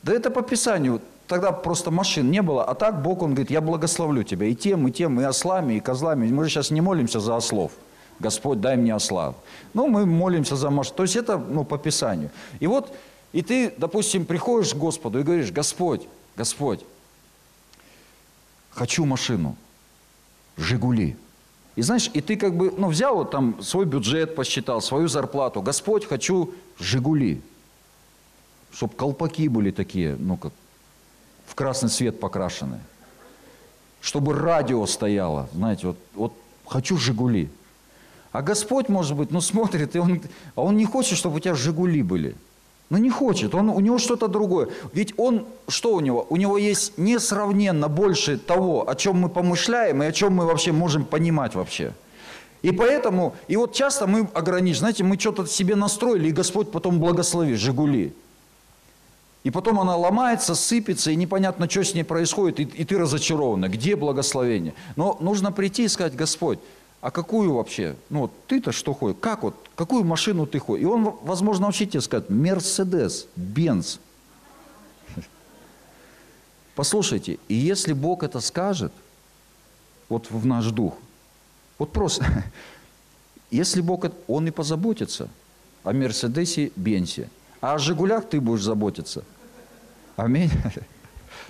[0.03, 3.61] Да это по Писанию тогда просто машин не было, а так Бог, Он говорит, я
[3.61, 6.27] благословлю тебя и тем, и тем, и ослами, и козлами.
[6.33, 7.73] Мы же сейчас не молимся за ослов.
[8.21, 9.35] Господь, дай мне осла.
[9.75, 10.97] Ну, мы молимся за машину.
[10.97, 12.31] То есть это ну, по Писанию.
[12.61, 12.95] И вот,
[13.33, 16.07] и ты, допустим, приходишь к Господу и говоришь, Господь,
[16.37, 16.85] Господь,
[18.71, 19.57] хочу машину,
[20.57, 21.17] Жигули.
[21.77, 25.63] И знаешь, и ты как бы, ну, взял вот там свой бюджет, посчитал, свою зарплату.
[25.63, 27.41] Господь, хочу Жигули.
[28.71, 30.53] Чтобы колпаки были такие, ну, как
[31.47, 32.81] в красный цвет покрашены.
[34.03, 36.33] Чтобы радио стояло, знаете, вот, вот
[36.67, 37.51] хочу «Жигули».
[38.33, 40.21] А Господь, может быть, ну смотрит, и он,
[40.55, 42.37] а он не хочет, чтобы у тебя «Жигули» были.
[42.89, 44.69] Но не хочет, он, у него что-то другое.
[44.93, 46.27] Ведь он, что у него?
[46.29, 50.73] У него есть несравненно больше того, о чем мы помышляем и о чем мы вообще
[50.73, 51.93] можем понимать вообще.
[52.63, 56.99] И поэтому, и вот часто мы ограничены, знаете, мы что-то себе настроили, и Господь потом
[56.99, 58.13] благослови, «Жигули».
[59.43, 63.63] И потом она ломается, сыпется, и непонятно, что с ней происходит, и, и ты разочарован.
[63.71, 64.75] Где благословение?
[64.97, 66.59] Но нужно прийти и сказать, Господь,
[67.01, 70.83] а какую вообще, ну вот ты-то что ходишь, как вот, какую машину ты ходишь?
[70.83, 73.99] И он, возможно, вообще тебе скажет, Мерседес, Бенц.
[76.75, 78.93] Послушайте, и если Бог это скажет,
[80.11, 80.95] вот в наш дух,
[81.79, 82.27] вот просто,
[83.51, 85.31] если Бог, Он и позаботится
[85.85, 87.31] о Мерседесе, Бенсе,
[87.63, 89.25] а о Жигулях ты будешь заботиться.
[90.17, 90.51] Аминь.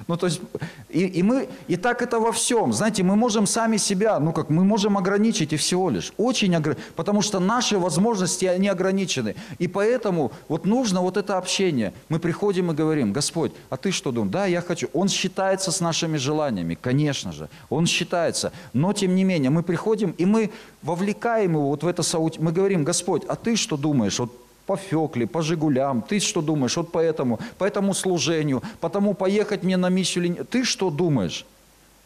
[0.07, 0.40] Ну, то есть,
[0.88, 2.72] и, и мы, и так это во всем.
[2.72, 6.12] Знаете, мы можем сами себя, ну как, мы можем ограничить и всего лишь.
[6.16, 9.35] Очень ограничить, потому что наши возможности, они ограничены.
[9.59, 11.92] И поэтому вот нужно вот это общение.
[12.09, 14.33] Мы приходим и говорим, Господь, а ты что думаешь?
[14.33, 14.88] Да, я хочу.
[14.92, 17.48] Он считается с нашими желаниями, конечно же.
[17.68, 18.53] Он считается.
[18.72, 20.50] Но, тем не менее, мы приходим, и мы
[20.83, 22.44] вовлекаем его вот в это соучастие.
[22.44, 24.18] Мы говорим, Господь, а ты что думаешь?
[24.18, 24.31] Вот
[24.70, 26.00] по Фекле, по Жигулям.
[26.00, 26.76] Ты что думаешь?
[26.76, 30.46] Вот по этому, по этому служению, потому поехать мне на миссию.
[30.48, 31.44] Ты что думаешь?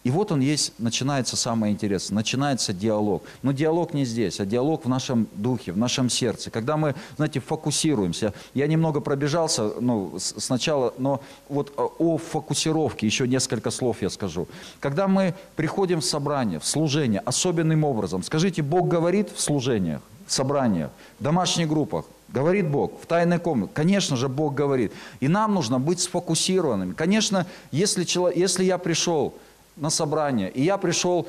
[0.02, 3.22] И вот он есть, начинается самое интересное, начинается диалог.
[3.42, 6.50] Но диалог не здесь, а диалог в нашем духе, в нашем сердце.
[6.50, 8.32] Когда мы, знаете, фокусируемся.
[8.54, 14.48] Я немного пробежался ну, сначала, но вот о фокусировке еще несколько слов я скажу.
[14.80, 20.32] Когда мы приходим в собрание, в служение особенным образом, скажите, Бог говорит в служениях, в
[20.32, 23.70] собраниях, в домашних группах, Говорит Бог в тайной комнате.
[23.74, 24.92] Конечно же, Бог говорит.
[25.20, 26.92] И нам нужно быть сфокусированными.
[26.92, 29.34] Конечно, если, человек, если я пришел
[29.76, 31.28] на собрание, и я пришел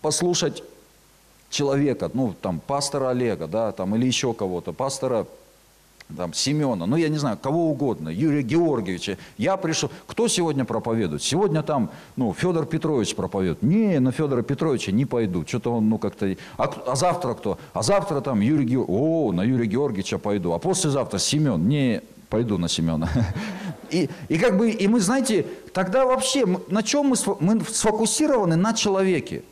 [0.00, 0.62] послушать
[1.50, 5.26] человека, ну, там, пастора Олега, да, там, или еще кого-то, пастора
[6.16, 9.18] там, Семена, ну я не знаю, кого угодно, Юрия Георгиевича.
[9.38, 11.22] Я пришел, кто сегодня проповедует?
[11.22, 13.62] Сегодня там, ну, Федор Петрович проповедует.
[13.62, 16.36] Не, на Федора Петровича не пойду, что-то он, ну, как-то...
[16.56, 17.58] А, а завтра кто?
[17.72, 20.52] А завтра там Юрий Георгиевич, о, на Юрия Георгиевича пойду.
[20.52, 23.08] А послезавтра Семен, не, пойду на Семена.
[23.90, 28.72] И, и как бы, и мы, знаете, тогда вообще, на чем мы, мы сфокусированы на
[28.72, 29.44] человеке.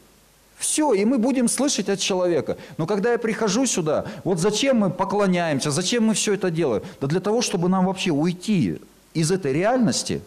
[0.63, 2.57] Все, и мы будем слышать от человека.
[2.79, 6.85] Но когда я прихожу сюда, вот зачем мы поклоняемся, зачем мы все это делаем?
[7.01, 8.79] Да для того, чтобы нам вообще уйти
[9.13, 10.21] из этой реальности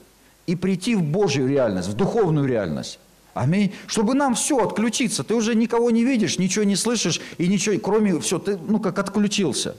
[0.45, 3.00] и прийти в Божью реальность, в духовную реальность.
[3.34, 3.74] Аминь.
[3.88, 5.24] Чтобы нам все отключиться.
[5.24, 9.00] Ты уже никого не видишь, ничего не слышишь и ничего, кроме все, ты ну как
[9.00, 9.78] отключился.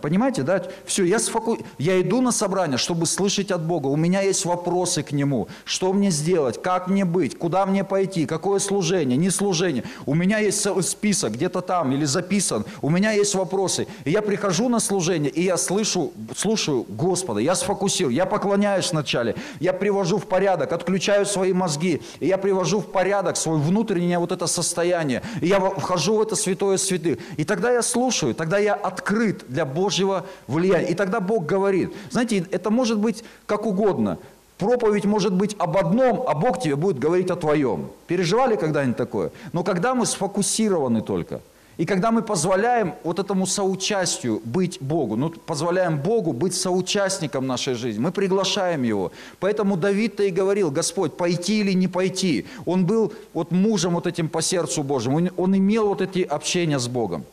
[0.00, 0.62] Понимаете, да?
[0.84, 1.58] Все, я, сфоку...
[1.78, 3.88] я иду на собрание, чтобы слышать от Бога.
[3.88, 5.48] У меня есть вопросы к Нему.
[5.64, 6.62] Что мне сделать?
[6.62, 7.36] Как мне быть?
[7.36, 8.26] Куда мне пойти?
[8.26, 9.18] Какое служение?
[9.18, 9.82] Не служение?
[10.06, 12.64] У меня есть список где-то там или записан.
[12.80, 13.88] У меня есть вопросы.
[14.04, 17.40] И я прихожу на служение, и я слышу, слушаю Господа.
[17.40, 18.14] Я сфокусирую.
[18.14, 19.34] Я поклоняюсь вначале.
[19.58, 22.00] Я привожу в порядок, отключаю свои мозги.
[22.20, 25.22] И я привожу в порядок свое внутреннее вот это состояние.
[25.40, 27.18] И я вхожу в это святое святых.
[27.36, 30.88] И тогда я слушаю, тогда я открыт для Божьего влияния.
[30.88, 34.18] И тогда Бог говорит, знаете, это может быть как угодно.
[34.58, 37.90] Проповедь может быть об одном, а Бог тебе будет говорить о твоем.
[38.06, 39.32] Переживали когда-нибудь такое?
[39.52, 41.40] Но когда мы сфокусированы только,
[41.78, 47.74] и когда мы позволяем вот этому соучастию быть Богу, ну, позволяем Богу быть соучастником нашей
[47.74, 49.10] жизни, мы приглашаем Его.
[49.40, 52.46] Поэтому Давид-то и говорил, Господь, пойти или не пойти.
[52.66, 56.88] Он был вот мужем вот этим по сердцу Божьему, он, имел вот эти общения с
[56.88, 57.24] Богом.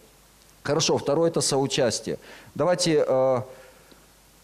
[0.63, 2.17] Хорошо, второе– это соучастие.
[2.53, 3.41] Давайте э,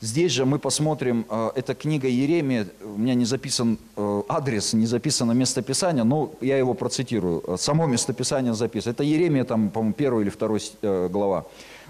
[0.02, 4.86] здесь же мы посмотрим, э, это книга Еремия, у меня не записан э, адрес, не
[4.86, 7.44] записано местописание, но я его процитирую.
[7.48, 8.94] Э, само местописание записано.
[8.94, 10.60] Это Еремия, там, по-моему, первая или вторая
[11.10, 11.46] глава.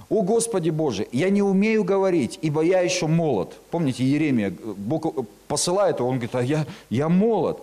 [0.10, 3.54] «О Господи Боже, я не умею говорить, ибо я еще молод».
[3.72, 7.60] Помните, Еремия, Бог посылает его, он говорит, а я, я молод.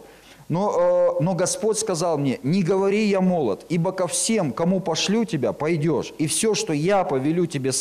[0.49, 5.25] Но, э, но Господь сказал мне, не говори я молод, ибо ко всем, кому пошлю
[5.25, 7.73] тебя, пойдешь, и все, что я повелю тебе,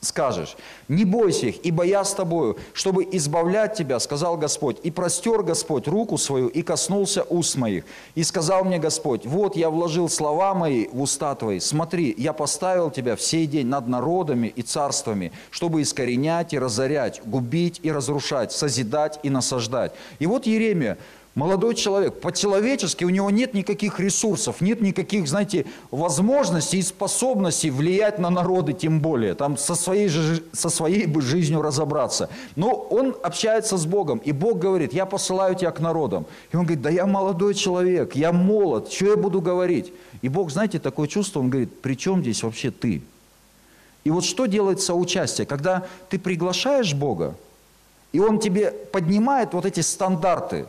[0.00, 0.56] скажешь.
[0.88, 4.78] Не бойся их, ибо я с тобою, чтобы избавлять тебя, сказал Господь.
[4.82, 7.84] И простер Господь руку свою, и коснулся уст моих.
[8.14, 11.60] И сказал мне Господь, вот я вложил слова мои в уста твои.
[11.60, 17.22] Смотри, я поставил тебя в сей день над народами и царствами, чтобы искоренять и разорять,
[17.24, 19.92] губить и разрушать, созидать и насаждать.
[20.18, 20.98] И вот Еремия,
[21.34, 28.20] Молодой человек, по-человечески у него нет никаких ресурсов, нет никаких, знаете, возможностей и способностей влиять
[28.20, 30.08] на народы, тем более, там со своей,
[30.52, 32.30] со своей бы жизнью разобраться.
[32.54, 36.24] Но он общается с Богом, и Бог говорит, я посылаю тебя к народам.
[36.52, 39.92] И он говорит, да я молодой человек, я молод, что я буду говорить?
[40.22, 43.02] И Бог, знаете, такое чувство, он говорит, при чем здесь вообще ты?
[44.04, 45.46] И вот что делает соучастие?
[45.46, 47.34] Когда ты приглашаешь Бога,
[48.12, 50.66] и Он тебе поднимает вот эти стандарты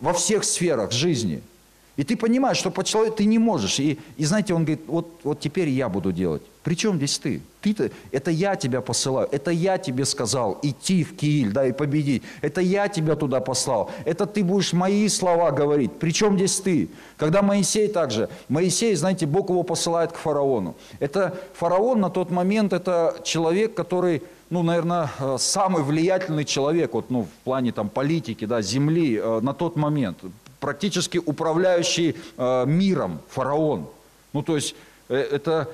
[0.00, 1.42] во всех сферах жизни–
[1.98, 3.80] и ты понимаешь, что по человеку ты не можешь.
[3.80, 6.42] И, и знаете, он говорит, вот, вот теперь я буду делать.
[6.62, 7.42] Причем здесь ты?
[7.60, 12.22] ты-то, это я тебя посылаю, это я тебе сказал идти в Кииль, да, и победить.
[12.40, 13.90] Это я тебя туда послал.
[14.04, 15.92] Это ты будешь мои слова говорить.
[15.98, 16.88] Причем здесь ты?
[17.16, 20.76] Когда Моисей также, Моисей, знаете, Бог его посылает к фараону.
[21.00, 27.10] Это фараон на тот момент, это человек, который ну, наверное, э, самый влиятельный человек вот,
[27.10, 30.18] ну, в плане там, политики, да, земли э, на тот момент
[30.60, 33.86] практически управляющий э, миром, фараон.
[34.32, 34.74] Ну, то есть,
[35.08, 35.68] э, это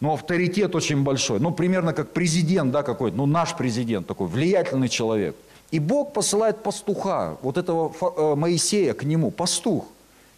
[0.00, 1.40] ну, авторитет очень большой.
[1.40, 5.36] Ну, примерно как президент, да, какой-то, ну, наш президент такой, влиятельный человек.
[5.70, 9.86] И Бог посылает пастуха, вот этого э, Моисея к нему, пастух.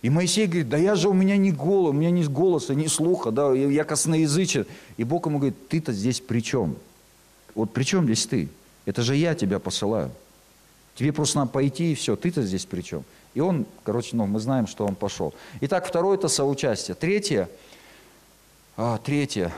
[0.02, 2.86] И Моисей говорит, да я же, у меня не голос, у меня ни голоса, ни
[2.88, 4.66] слуха, да, я косноязычен.
[4.98, 6.76] И Бог ему говорит, ты-то здесь при чем?
[7.54, 8.48] Вот при чем здесь ты?
[8.84, 10.10] Это же я тебя посылаю.
[10.94, 13.04] Тебе просто надо пойти и все, ты-то здесь при чем?
[13.34, 15.34] И он, короче, ну, мы знаем, что он пошел.
[15.60, 16.94] Итак, второе– это соучастие.
[16.94, 17.48] Третье,
[18.76, 19.52] а, третье,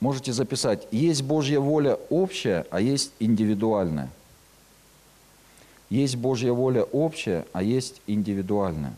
[0.00, 4.10] можете записать, есть Божья воля общая, а есть индивидуальная.
[5.90, 8.96] Есть Божья воля общая, а есть индивидуальная.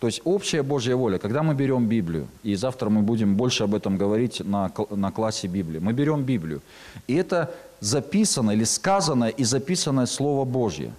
[0.00, 3.74] То есть общая Божья воля, когда мы берем Библию, и завтра мы будем больше об
[3.74, 6.60] этом говорить на, на классе Библии, мы берем Библию,
[7.08, 10.92] и это записано или сказанное и записанное Слово Божье.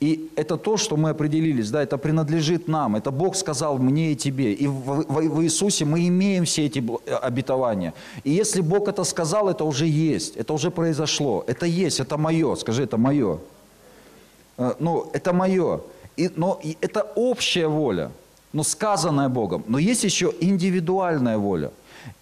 [0.00, 4.16] И это то, что мы определились, да, это принадлежит нам, это Бог сказал мне и
[4.16, 4.54] тебе.
[4.54, 6.82] И в, в, в Иисусе мы имеем все эти
[7.22, 7.92] обетования.
[8.24, 12.56] И если Бог это сказал, это уже есть, это уже произошло, это есть, это мое,
[12.56, 13.38] скажи, это мое.
[14.56, 15.80] Э, ну, это мое.
[16.16, 18.10] И, но и это общая воля
[18.52, 19.64] но сказанное Богом.
[19.66, 21.72] Но есть еще индивидуальная воля.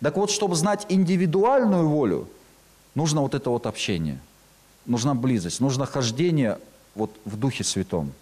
[0.02, 2.28] Так вот, чтобы знать индивидуальную волю,
[2.94, 4.18] нужно вот это вот общение,
[4.86, 6.58] нужна близость, нужно хождение
[6.94, 8.12] вот в Духе Святом.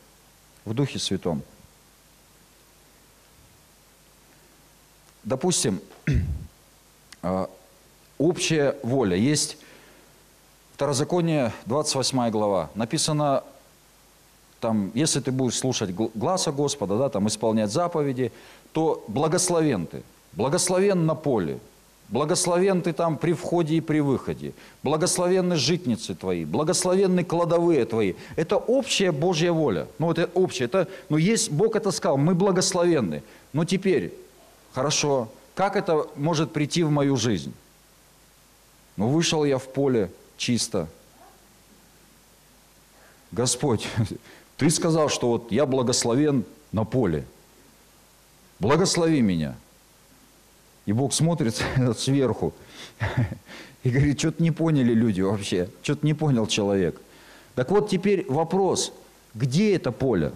[0.64, 1.42] В Духе Святом.
[5.24, 5.80] Допустим,
[7.22, 7.48] а,
[8.18, 9.16] общая воля.
[9.16, 9.58] Есть
[10.76, 12.68] Второзаконие, 28 глава.
[12.74, 13.44] Написано
[14.66, 18.32] там, если ты будешь слушать гласа Господа, да, там, исполнять заповеди,
[18.72, 20.02] то благословен ты,
[20.32, 21.60] благословен на поле,
[22.08, 28.14] благословен ты там при входе и при выходе, благословенны житницы твои, благословенны кладовые твои.
[28.34, 29.86] Это общая Божья воля.
[30.00, 30.64] Ну, это общее.
[30.64, 33.22] Это, ну, есть, Бог это сказал, мы благословенны.
[33.52, 34.12] Но теперь,
[34.72, 37.54] хорошо, как это может прийти в мою жизнь?
[38.96, 40.88] Ну, вышел я в поле чисто.
[43.30, 43.86] Господь,
[44.56, 47.24] ты сказал, что вот я благословен на поле.
[48.58, 49.56] Благослови меня.
[50.86, 51.62] И Бог смотрит
[51.98, 52.54] сверху
[53.82, 57.00] и говорит, что-то не поняли люди вообще, что-то не понял человек.
[57.54, 58.92] Так вот теперь вопрос,
[59.34, 60.32] где это поле?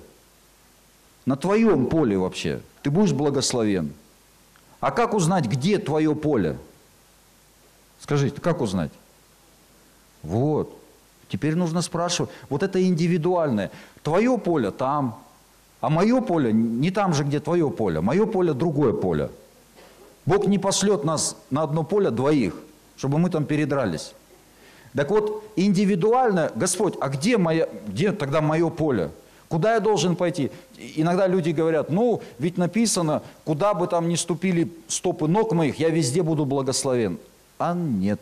[1.27, 2.61] На твоем поле вообще.
[2.83, 3.93] Ты будешь благословен.
[4.81, 6.59] А как узнать, где твое поле?
[8.01, 8.91] Скажите, как узнать?
[10.23, 10.80] Вот.
[11.31, 13.71] Теперь нужно спрашивать, вот это индивидуальное.
[14.03, 15.23] Твое поле там,
[15.81, 18.01] а мое поле не там же, где твое поле.
[18.01, 19.31] Мое поле другое поле.
[20.27, 22.55] Бог не пошлет нас на одно поле двоих,
[22.97, 24.13] чтобы мы там передрались.
[24.95, 29.11] Так вот, индивидуально, Господь, а где, моя, где тогда мое поле?
[29.49, 30.51] Куда я должен пойти?
[30.97, 35.91] Иногда люди говорят, ну, ведь написано, куда бы там ни ступили стопы ног моих, я
[35.91, 37.19] везде буду благословен.
[37.59, 38.21] А нет.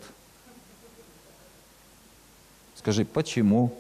[2.89, 3.75] Скажи, почему?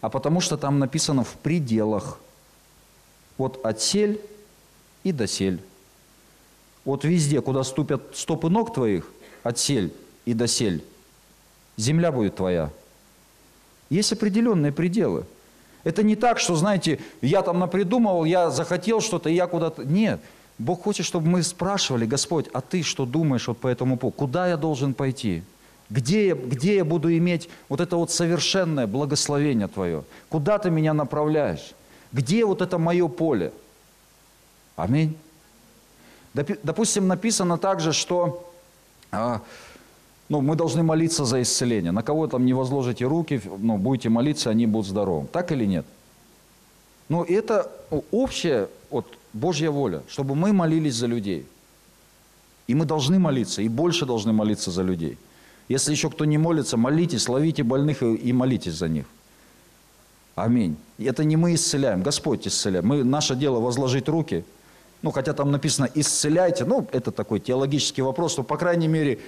[0.00, 2.18] А потому что там написано в пределах.
[3.36, 4.18] Вот отсель
[5.04, 5.60] и досель.
[6.86, 9.12] Вот везде, куда ступят стопы ног твоих,
[9.42, 9.92] отсель
[10.24, 10.82] и досель,
[11.76, 12.70] земля будет твоя.
[13.90, 15.26] Есть определенные пределы.
[15.84, 19.84] Это не так, что, знаете, я там напридумывал, я захотел что-то, я куда-то...
[19.84, 20.22] Нет.
[20.56, 24.16] Бог хочет, чтобы мы спрашивали, Господь, а ты что думаешь вот по этому поводу?
[24.16, 25.42] Куда я должен пойти?
[25.88, 30.04] Где где я буду иметь вот это вот совершенное благословение Твое?
[30.28, 31.74] Куда Ты меня направляешь?
[32.12, 33.52] Где вот это мое поле?
[34.74, 35.16] Аминь.
[36.34, 38.52] Допустим, написано также, что
[39.10, 39.40] а,
[40.28, 41.92] ну, мы должны молиться за исцеление.
[41.92, 45.26] На кого там не возложите руки, ну, будете молиться, они будут здоровы.
[45.28, 45.86] Так или нет?
[47.08, 47.70] Но это
[48.10, 51.46] общая вот, Божья воля, чтобы мы молились за людей.
[52.66, 55.16] И мы должны молиться, и больше должны молиться за людей.
[55.68, 59.06] Если еще кто не молится, молитесь, ловите больных и молитесь за них.
[60.36, 60.76] Аминь.
[60.98, 62.84] Это не мы исцеляем, Господь исцеляет.
[62.84, 64.44] Мы, наше дело возложить руки,
[65.02, 69.18] ну, хотя там написано «исцеляйте», ну, это такой теологический вопрос, но, по крайней мере,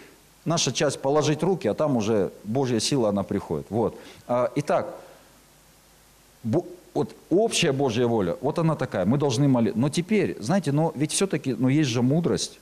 [0.45, 3.67] наша часть положить руки, а там уже Божья сила, она приходит.
[3.71, 3.99] Вот.
[4.27, 4.95] А, итак,
[6.43, 9.79] вот общая Божья воля, вот она такая, мы должны молиться.
[9.79, 12.59] Но теперь, знаете, но ведь все-таки, ну, есть же мудрость,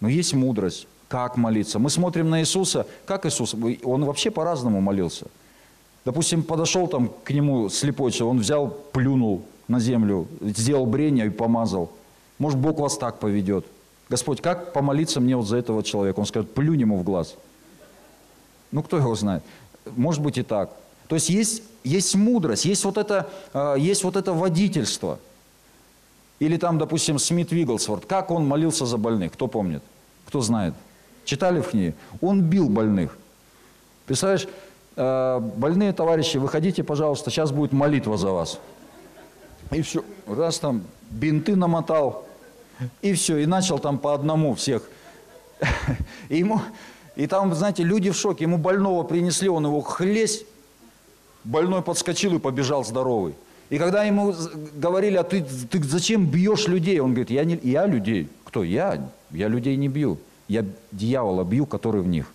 [0.00, 1.78] но есть мудрость, как молиться.
[1.78, 5.26] Мы смотрим на Иисуса, как Иисус, он вообще по-разному молился.
[6.04, 11.30] Допустим, подошел там к нему слепой человек, он взял, плюнул на землю, сделал брение и
[11.30, 11.90] помазал.
[12.38, 13.66] Может, Бог вас так поведет.
[14.08, 16.20] Господь, как помолиться мне вот за этого человека?
[16.20, 17.34] Он скажет, плюнь ему в глаз.
[18.70, 19.42] Ну, кто его знает?
[19.96, 20.70] Может быть и так.
[21.08, 25.18] То есть есть, есть мудрость, есть вот, это, э, есть вот это водительство.
[26.38, 29.82] Или там, допустим, Смит Вигглсворт, как он молился за больных, кто помнит,
[30.26, 30.74] кто знает.
[31.28, 31.94] Читали в книге?
[32.22, 33.18] Он бил больных.
[34.06, 34.48] Представляешь,
[34.96, 38.58] э, больные товарищи, выходите, пожалуйста, сейчас будет молитва за вас.
[39.70, 42.26] И все, раз там бинты намотал,
[43.02, 44.88] и все, и начал там по одному всех.
[46.30, 46.62] И, ему,
[47.14, 50.46] и там, знаете, люди в шоке, ему больного принесли, он его хлесть,
[51.44, 53.34] больной подскочил и побежал здоровый.
[53.68, 54.34] И когда ему
[54.76, 57.00] говорили, а ты, ты зачем бьешь людей?
[57.00, 58.30] Он говорит, я, не, я людей.
[58.44, 58.64] Кто?
[58.64, 59.10] Я?
[59.30, 60.18] Я людей не бью.
[60.48, 62.32] Я дьявола бью, который в них.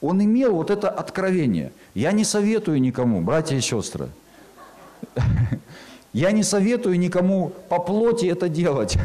[0.00, 1.72] Он имел вот это откровение.
[1.94, 4.08] Я не советую никому, братья и сестры.
[6.12, 8.96] Я не советую никому по плоти это делать.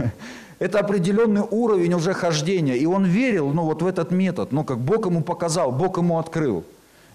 [0.60, 2.76] Это определенный уровень уже хождения.
[2.76, 6.20] И он верил ну, вот в этот метод, ну, как Бог ему показал, Бог ему
[6.20, 6.64] открыл.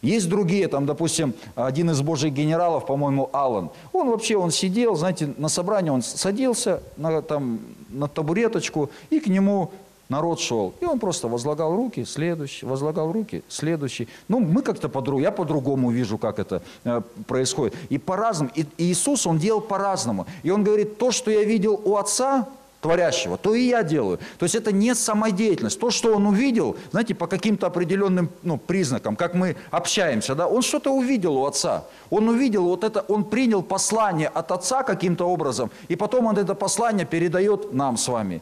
[0.02, 3.70] Есть другие, там, допустим, один из божьих генералов, по-моему, Аллан.
[3.92, 9.28] Он вообще, он сидел, знаете, на собрании он садился на, там, на табуреточку, и к
[9.28, 9.70] нему
[10.08, 10.74] народ шел.
[10.80, 14.08] И он просто возлагал руки, следующий, возлагал руки, следующий.
[14.28, 17.74] Ну, мы как-то по-другому, я по-другому вижу, как это э, происходит.
[17.88, 18.50] И по-разному.
[18.54, 20.26] И, и Иисус, Он делал по-разному.
[20.42, 22.48] И Он говорит, то, что я видел у Отца,
[22.80, 24.18] творящего, то и я делаю.
[24.38, 25.80] То есть это не самодеятельность.
[25.80, 30.62] То, что он увидел, знаете, по каким-то определенным ну, признакам, как мы общаемся, да, он
[30.62, 31.84] что-то увидел у отца.
[32.10, 36.54] Он увидел вот это, он принял послание от отца каким-то образом, и потом он это
[36.54, 38.40] послание передает нам с вами.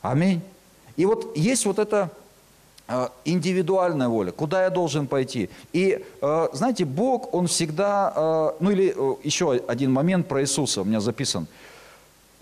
[0.00, 0.42] Аминь.
[0.96, 2.10] И вот есть вот эта
[2.88, 5.50] э, индивидуальная воля, куда я должен пойти.
[5.72, 10.84] И, э, знаете, Бог, Он всегда, э, ну или еще один момент про Иисуса у
[10.84, 11.46] меня записан–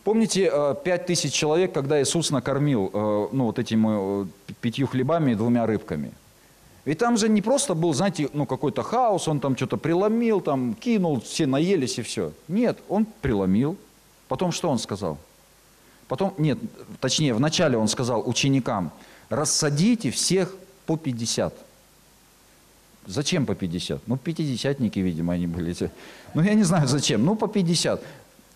[0.05, 4.26] Помните э, пять тысяч человек, когда Иисус накормил э, ну, вот этими э,
[4.61, 6.12] пятью хлебами и двумя рыбками?
[6.86, 10.74] Ведь там же не просто был, знаете, ну какой-то хаос, он там что-то преломил, там
[10.74, 12.32] кинул, все наелись и все.
[12.48, 13.76] Нет, он преломил.
[14.28, 15.18] Потом что он сказал?
[16.11, 16.58] Потом, нет,
[16.98, 18.90] точнее, вначале он сказал ученикам,
[19.28, 20.52] рассадите всех
[20.84, 21.54] по 50.
[23.06, 24.08] Зачем по 50?
[24.08, 25.72] Ну, пятидесятники, видимо, они были.
[26.34, 27.24] Ну, я не знаю, зачем.
[27.24, 28.02] Ну, по 50.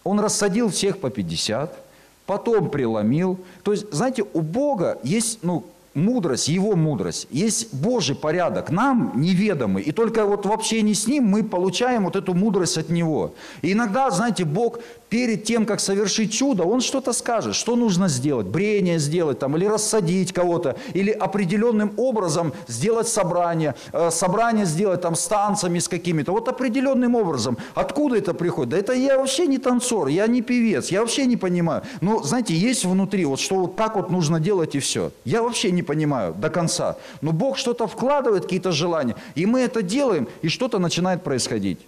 [0.03, 1.79] Он рассадил всех по 50,
[2.27, 3.39] потом преломил.
[3.63, 9.83] То есть, знаете, у Бога есть, ну, мудрость, Его мудрость, есть Божий порядок, нам неведомый.
[9.83, 13.35] И только вот в общении с Ним мы получаем вот эту мудрость от Него.
[13.63, 18.47] И иногда, знаете, Бог перед тем, как совершить чудо, Он что-то скажет, что нужно сделать,
[18.47, 25.15] брение сделать там, или рассадить кого-то, или определенным образом сделать собрание, э, собрание сделать там
[25.15, 26.33] с танцами, с какими-то.
[26.33, 27.59] Вот определенным образом.
[27.75, 28.71] Откуда это приходит?
[28.71, 31.83] Да это я вообще не танцор, я не певец, я вообще не понимаю.
[32.01, 35.13] Но, знаете, есть внутри, вот что вот так вот нужно делать и все.
[35.25, 36.97] Я вообще не понимаю до конца.
[37.21, 41.79] Но Бог что-то вкладывает, какие-то желания, и мы это делаем, и что-то начинает происходить.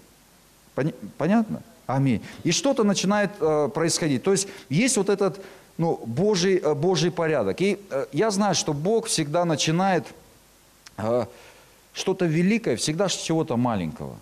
[1.18, 1.62] Понятно?
[1.86, 2.22] Аминь.
[2.42, 4.22] И что-то начинает э, происходить.
[4.22, 5.40] То есть есть вот этот
[5.78, 7.60] ну, Божий, э, Божий порядок.
[7.60, 10.04] И э, я знаю, что Бог всегда начинает
[10.96, 11.26] э,
[11.92, 14.16] что-то великое, всегда с чего-то маленького.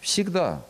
[0.00, 0.62] Всегда.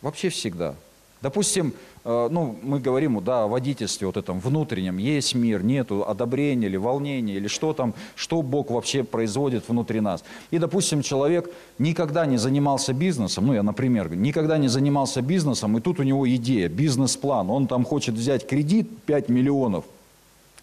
[0.00, 0.74] Вообще всегда.
[1.20, 1.74] Допустим,
[2.04, 7.34] ну, мы говорим, да, о водительстве вот этом внутреннем, есть мир, нету одобрения или волнения,
[7.34, 10.24] или что там, что Бог вообще производит внутри нас.
[10.50, 15.80] И, допустим, человек никогда не занимался бизнесом, ну, я, например, никогда не занимался бизнесом, и
[15.80, 19.84] тут у него идея, бизнес-план, он там хочет взять кредит 5 миллионов,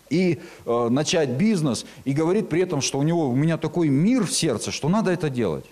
[0.10, 4.26] и э, начать бизнес, и говорит при этом, что у него, у меня такой мир
[4.26, 5.66] в сердце, что надо это делать.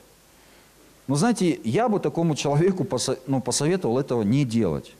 [1.07, 4.93] Но знаете, я бы такому человеку посо, ну, посоветовал этого не делать.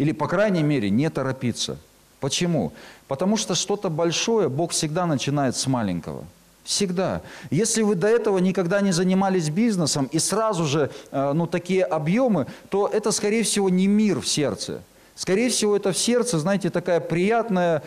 [0.00, 1.76] Или, по крайней мере, не торопиться.
[2.20, 2.72] Почему?
[3.06, 6.24] Потому что что-то большое Бог всегда начинает с маленького.
[6.64, 7.20] Всегда.
[7.50, 12.46] Если вы до этого никогда не занимались бизнесом и сразу же э, ну, такие объемы,
[12.70, 14.80] то это, скорее всего, не мир в сердце.
[15.16, 17.82] Скорее всего, это в сердце, знаете, такая приятная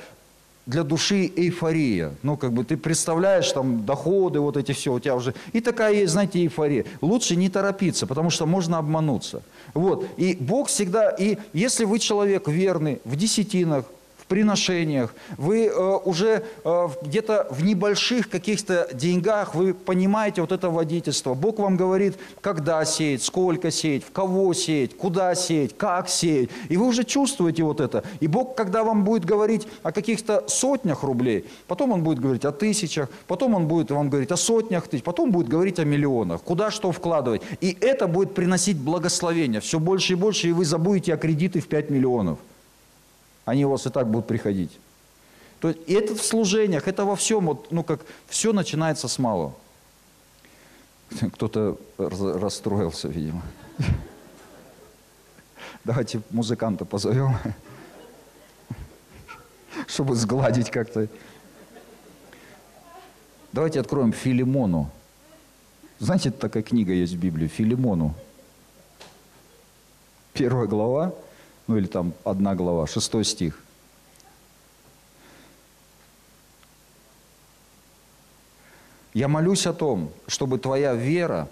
[0.65, 2.13] для души эйфория.
[2.23, 5.33] Ну, как бы ты представляешь, там, доходы, вот эти все у тебя уже.
[5.51, 6.85] И такая есть, знаете, эйфория.
[7.01, 9.41] Лучше не торопиться, потому что можно обмануться.
[9.73, 10.05] Вот.
[10.17, 13.85] И Бог всегда, и если вы человек верный в десятинах,
[14.23, 20.69] в приношениях, вы э, уже э, где-то в небольших каких-то деньгах, вы понимаете вот это
[20.69, 21.33] водительство.
[21.33, 26.49] Бог вам говорит, когда сеять, сколько сеять, в кого сеять, куда сеять, как сеять.
[26.69, 28.03] И вы уже чувствуете вот это.
[28.21, 32.51] И Бог, когда вам будет говорить о каких-то сотнях рублей, потом Он будет говорить о
[32.51, 36.71] тысячах, потом Он будет вам говорить о сотнях тысяч, потом будет говорить о миллионах, куда
[36.71, 37.41] что вкладывать.
[37.59, 41.67] И это будет приносить благословение все больше и больше, и вы забудете о кредиты в
[41.67, 42.39] 5 миллионов.
[43.45, 44.71] Они у вас и так будут приходить.
[45.59, 49.53] То есть это в служениях, это во всем, вот, ну как все начинается с малого.
[51.33, 53.41] Кто-то расстроился, видимо.
[55.83, 57.37] Давайте музыканта позовем,
[59.87, 61.07] чтобы сгладить как-то.
[63.51, 64.89] Давайте откроем Филимону.
[65.99, 68.15] Знаете, такая книга есть в Библии, Филимону.
[70.33, 71.13] Первая глава,
[71.67, 73.61] ну или там одна глава, шестой стих.
[79.13, 81.47] Я молюсь о том, чтобы твоя вера,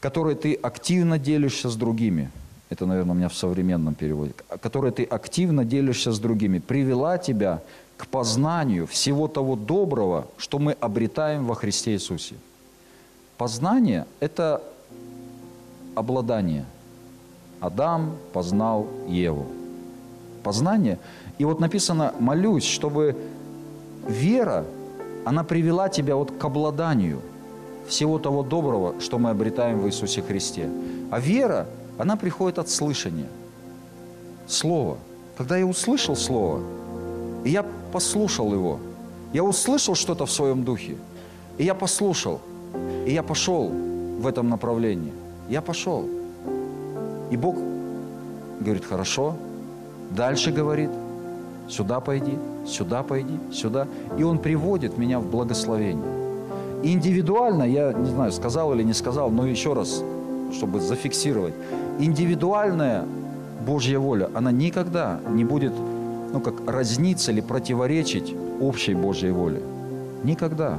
[0.00, 2.30] которой ты активно делишься с другими,
[2.70, 7.62] это, наверное, у меня в современном переводе, которой ты активно делишься с другими, привела тебя
[7.96, 12.34] к познанию всего того доброго, что мы обретаем во Христе Иисусе.
[13.38, 14.62] Познание– это
[15.94, 16.66] обладание–
[17.60, 19.46] Адам познал Еву.
[20.42, 20.98] Познание.
[21.38, 23.16] И вот написано, молюсь, чтобы
[24.06, 24.64] вера,
[25.24, 27.20] она привела тебя вот к обладанию
[27.86, 30.68] всего того доброго, что мы обретаем в Иисусе Христе.
[31.10, 31.66] А вера,
[31.98, 33.28] она приходит от слышания.
[34.46, 34.98] Слово.
[35.36, 36.60] Когда я услышал Слово,
[37.44, 38.78] и я послушал его,
[39.32, 40.96] я услышал что-то в своем духе,
[41.58, 42.40] и я послушал,
[43.06, 45.12] и я пошел в этом направлении.
[45.48, 46.17] Я пошел.
[47.30, 47.56] И Бог
[48.60, 49.34] говорит, хорошо,
[50.10, 50.90] дальше говорит,
[51.68, 53.86] сюда пойди, сюда пойди, сюда.
[54.16, 56.04] И Он приводит меня в благословение.
[56.82, 60.02] И индивидуально, я не знаю, сказал или не сказал, но еще раз,
[60.52, 61.54] чтобы зафиксировать,
[61.98, 63.04] индивидуальная
[63.66, 65.72] Божья воля, она никогда не будет,
[66.32, 69.60] ну, как разниться или противоречить общей Божьей воле.
[70.24, 70.78] Никогда.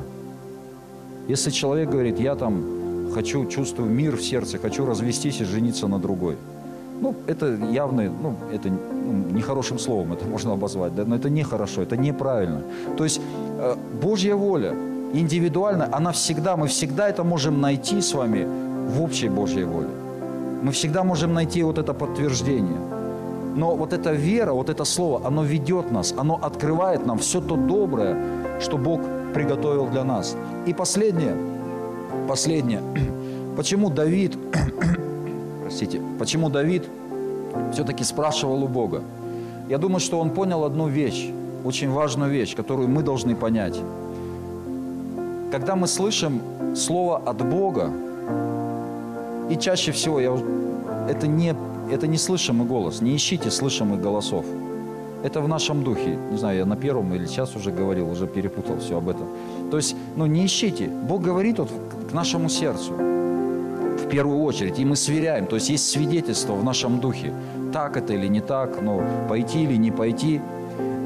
[1.28, 2.79] Если человек говорит, я там
[3.10, 6.38] хочу, чувствую мир в сердце, хочу развестись и жениться на другой.
[7.02, 11.82] Ну, это явно, ну, это ну, нехорошим словом это можно обозвать, да, но это нехорошо,
[11.82, 12.62] это неправильно.
[12.98, 13.22] То есть
[13.60, 14.74] э, Божья воля
[15.14, 18.46] индивидуально, она всегда, мы всегда это можем найти с вами
[18.88, 19.90] в общей Божьей воле.
[20.64, 22.80] Мы всегда можем найти вот это подтверждение.
[23.56, 27.56] Но вот эта вера, вот это слово, оно ведет нас, оно открывает нам все то
[27.56, 28.16] доброе,
[28.60, 29.02] что Бог
[29.34, 30.36] приготовил для нас.
[30.68, 31.36] И последнее–
[32.30, 32.82] последнее.
[33.58, 34.38] Почему Давид,
[35.64, 36.84] простите, почему Давид
[37.74, 39.02] все-таки спрашивал у Бога?
[39.68, 41.32] Я думаю, что он понял одну вещь,
[41.66, 43.80] очень важную вещь, которую мы должны понять.
[45.52, 46.40] Когда мы слышим
[46.76, 47.90] слово от Бога,
[49.50, 50.38] и чаще всего я,
[51.10, 51.56] это, не,
[51.92, 54.46] это не слышимый голос, не ищите слышимых голосов.
[55.24, 56.18] Это в нашем духе.
[56.32, 59.28] Не знаю, я на первом или сейчас уже говорил, уже перепутал все об этом.
[59.72, 60.88] То есть, ну не ищите.
[60.88, 61.70] Бог говорит вот
[62.10, 67.00] к нашему сердцу в первую очередь, и мы сверяем, то есть есть свидетельство в нашем
[67.00, 67.34] духе,
[67.72, 70.42] так это или не так, ну, пойти или не пойти.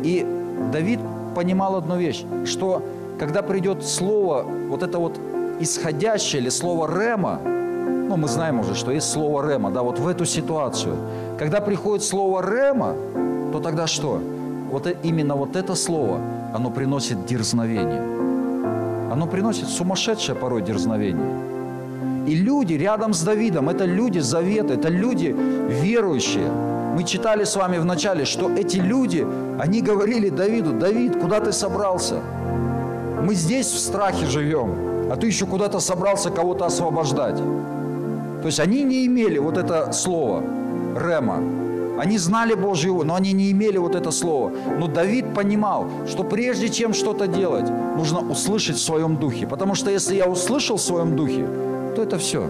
[0.03, 0.25] И
[0.71, 0.99] Давид
[1.35, 2.81] понимал одну вещь, что
[3.19, 5.19] когда придет слово, вот это вот
[5.59, 10.07] исходящее или слово «рема», ну, мы знаем уже, что есть слово «рема», да, вот в
[10.07, 10.95] эту ситуацию.
[11.37, 12.95] Когда приходит слово «рема»,
[13.51, 14.21] то тогда что?
[14.71, 16.19] Вот именно вот это слово,
[16.53, 18.32] оно приносит дерзновение
[19.13, 21.35] оно приносит сумасшедшее порой дерзновение.
[22.27, 25.35] И люди рядом с Давидом, это люди завета, это люди
[25.69, 26.49] верующие.
[26.95, 29.25] Мы читали с вами в начале, что эти люди,
[29.59, 32.15] они говорили Давиду, Давид, куда ты собрался?
[33.21, 37.37] Мы здесь в страхе живем, а ты еще куда-то собрался кого-то освобождать.
[37.37, 40.41] То есть они не имели вот это слово,
[40.95, 41.37] рема,
[41.99, 44.51] они знали Божью, но они не имели вот это слово.
[44.79, 49.45] Но Давид понимал, что прежде чем что-то делать, нужно услышать в своем духе.
[49.47, 51.45] Потому что если я услышал в своем духе,
[51.95, 52.41] то это все.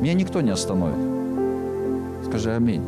[0.00, 2.26] Меня никто не остановит.
[2.26, 2.82] Скажи аминь.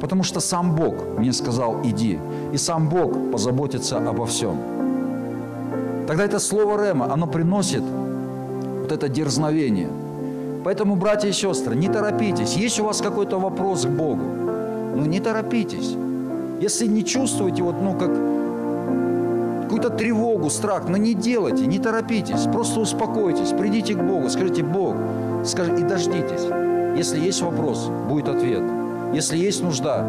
[0.00, 2.18] Потому что сам Бог мне сказал, иди.
[2.52, 4.56] И сам Бог позаботится обо всем.
[6.08, 7.82] Тогда это слово Рема, оно приносит
[8.80, 9.88] вот это дерзновение.
[10.64, 12.56] Поэтому, братья и сестры, не торопитесь.
[12.56, 14.41] Есть у вас какой-то вопрос к Богу?
[14.94, 15.96] Ну не торопитесь.
[16.60, 18.10] Если не чувствуете вот, ну, как
[19.62, 24.62] какую-то тревогу, страх, но ну, не делайте, не торопитесь, просто успокойтесь, придите к Богу, скажите,
[24.62, 24.94] Бог,
[25.46, 26.46] скажи, и дождитесь.
[26.96, 28.62] Если есть вопрос, будет ответ.
[29.14, 30.04] Если есть нужда,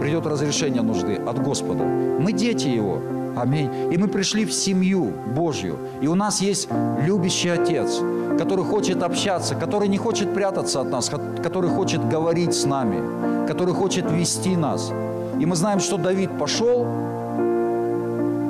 [0.00, 1.84] придет разрешение нужды от Господа.
[1.84, 3.13] Мы дети Его.
[3.36, 3.92] Аминь.
[3.92, 5.78] И мы пришли в семью Божью.
[6.00, 6.68] И у нас есть
[7.00, 8.00] любящий Отец,
[8.38, 11.10] который хочет общаться, который не хочет прятаться от нас,
[11.42, 14.92] который хочет говорить с нами, который хочет вести нас.
[15.40, 16.86] И мы знаем, что Давид пошел,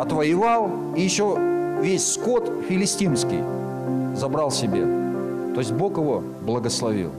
[0.00, 1.36] отвоевал, и еще
[1.80, 3.42] весь скот филистимский
[4.14, 4.84] забрал себе.
[5.54, 7.12] То есть Бог его благословил.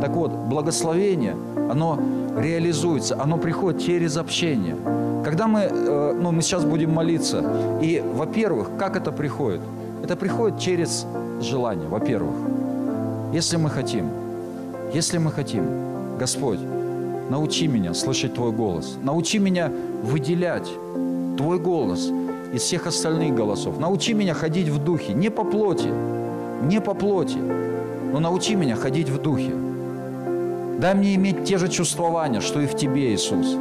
[0.00, 1.36] Так вот, благословение,
[1.70, 1.98] оно
[2.36, 4.76] реализуется, оно приходит через общение.
[5.24, 7.42] Когда мы, э, ну, мы сейчас будем молиться,
[7.80, 9.60] и, во-первых, как это приходит?
[10.02, 11.06] Это приходит через
[11.40, 12.34] желание, во-первых.
[13.32, 14.10] Если мы хотим,
[14.92, 16.60] если мы хотим, Господь,
[17.30, 19.72] научи меня слышать Твой голос, научи меня
[20.02, 20.68] выделять
[21.36, 22.10] Твой голос
[22.52, 25.88] из всех остальных голосов, научи меня ходить в духе, не по плоти,
[26.62, 27.38] не по плоти,
[28.12, 29.52] но научи меня ходить в духе.
[30.84, 33.56] Дай мне иметь те же чувствования, что и в Тебе, Иисус.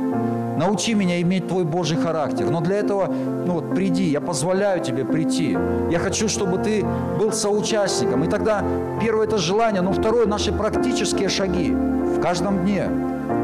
[0.58, 2.50] Научи меня иметь Твой Божий характер.
[2.50, 5.58] Но для этого, ну вот, приди, я позволяю Тебе прийти.
[5.90, 6.84] Я хочу, чтобы Ты
[7.18, 8.26] был соучастником.
[8.26, 8.62] И тогда
[9.02, 11.72] первое– это желание, но второе– наши практические шаги.
[11.72, 12.90] В каждом дне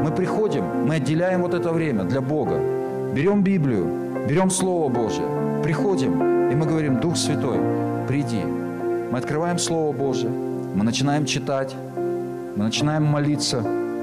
[0.04, 2.60] мы приходим, мы отделяем вот это время для Бога.
[3.14, 3.86] Берем Библию,
[4.28, 5.24] берем Слово Божье,
[5.64, 7.56] приходим, и мы говорим, Дух Святой,
[8.06, 8.42] приди.
[9.10, 11.74] Мы открываем Слово Божье, мы начинаем читать,
[12.60, 13.62] мы начинаем молиться,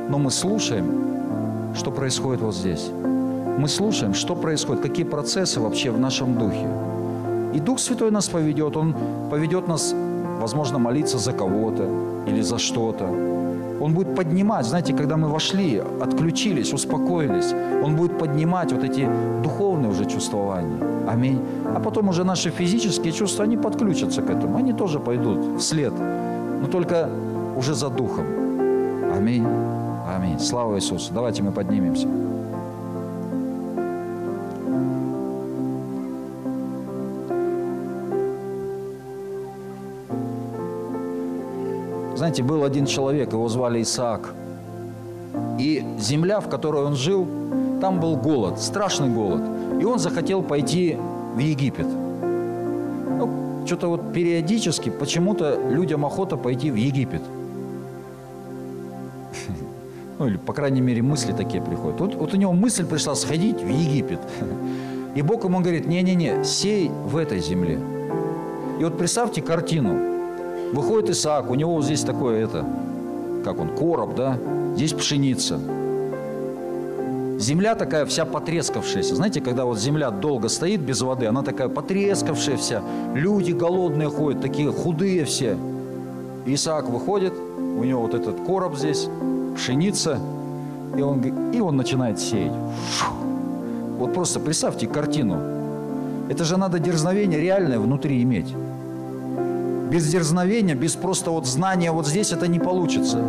[0.10, 2.90] но мы слушаем, что происходит вот здесь.
[3.60, 6.68] Мы слушаем, что происходит, какие процессы вообще в нашем духе.
[7.54, 8.96] И Дух Святой нас поведет, Он
[9.30, 9.94] поведет нас,
[10.42, 11.88] возможно, молиться за кого-то
[12.26, 13.06] или за что-то.
[13.80, 17.54] Он будет поднимать, знаете, когда мы вошли, отключились, успокоились,
[17.84, 19.08] Он будет поднимать вот эти
[19.44, 20.80] духовные уже чувствования.
[21.08, 21.40] Аминь.
[21.76, 25.94] А потом уже наши физические чувства, они подключатся к этому, они тоже пойдут вслед.
[26.60, 27.08] Но только
[27.58, 28.26] уже за духом.
[29.18, 29.46] Аминь.
[30.16, 30.40] Аминь.
[30.40, 31.12] Слава Иисусу.
[31.14, 32.08] Давайте мы поднимемся.
[42.16, 44.34] Знаете, был один человек, его звали Исаак.
[45.60, 47.28] И земля, в которой он жил,
[47.82, 49.42] там был голод, страшный голод.
[49.82, 50.98] И он захотел пойти
[51.36, 51.88] в Египет.
[51.88, 57.22] Ну, что-то вот периодически почему-то людям охота пойти в Египет–
[60.20, 62.00] ну, или, по крайней мере, мысли такие приходят.
[62.00, 64.20] Вот, вот у него мысль пришла сходить в Египет.
[65.16, 67.80] И Бог ему говорит, не-не-не, сей в этой земле.
[68.80, 69.96] И вот представьте картину.
[70.74, 72.66] Выходит Исаак, у него вот здесь такое это,
[73.44, 74.38] как он, короб, да?
[74.76, 75.60] Здесь пшеница.
[77.40, 79.16] Земля такая вся потрескавшаяся.
[79.16, 82.82] Знаете, когда вот земля долго стоит без воды, она такая потрескавшая вся.
[83.14, 85.56] Люди голодные ходят, такие худые все.
[86.46, 89.08] Исаак выходит, у него вот этот короб здесь,
[89.58, 90.20] пшеница,
[90.96, 92.54] и он, и он начинает сеять.
[93.98, 95.38] Вот просто представьте картину.
[96.30, 98.54] Это же надо дерзновение реальное внутри иметь.
[99.90, 103.20] Без дерзновения, без просто вот знания вот здесь это не получится.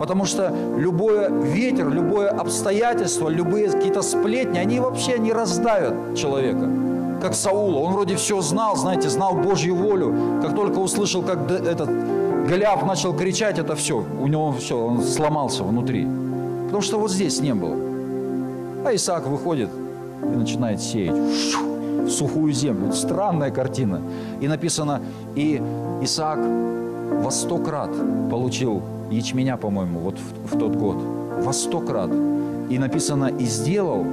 [0.00, 6.68] Потому что любой ветер, любое обстоятельство, любые какие-то сплетни, они вообще не раздавят человека.
[7.22, 7.78] Как Саула.
[7.80, 10.40] Он вроде все знал, знаете, знал Божью волю.
[10.42, 11.88] Как только услышал, как этот
[12.48, 16.06] Голиаф начал кричать, это все, у него все, он сломался внутри.
[16.64, 17.76] Потому что вот здесь не было.
[18.86, 19.68] А Исаак выходит
[20.22, 22.92] и начинает сеять в сухую землю.
[22.94, 24.00] Странная картина.
[24.40, 25.02] И написано,
[25.36, 25.60] и
[26.00, 26.38] Исаак
[27.22, 27.90] во сто крат
[28.30, 30.96] получил ячменя, по-моему, вот в, в тот год.
[31.44, 32.10] Во сто крат.
[32.70, 34.06] И написано, и сделал,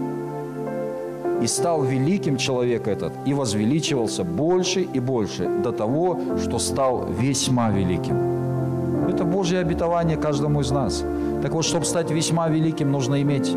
[1.42, 7.70] и стал великим человек этот, и возвеличивался больше и больше до того, что стал весьма
[7.70, 9.10] великим.
[9.10, 11.04] Это Божье обетование каждому из нас.
[11.42, 13.56] Так вот, чтобы стать весьма великим, нужно иметь,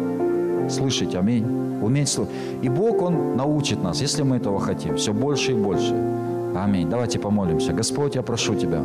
[0.70, 1.46] слышать, аминь,
[1.82, 2.34] уметь слышать.
[2.62, 5.94] И Бог, Он научит нас, если мы этого хотим, все больше и больше.
[6.56, 6.88] Аминь.
[6.90, 7.72] Давайте помолимся.
[7.72, 8.82] Господь, я прошу Тебя,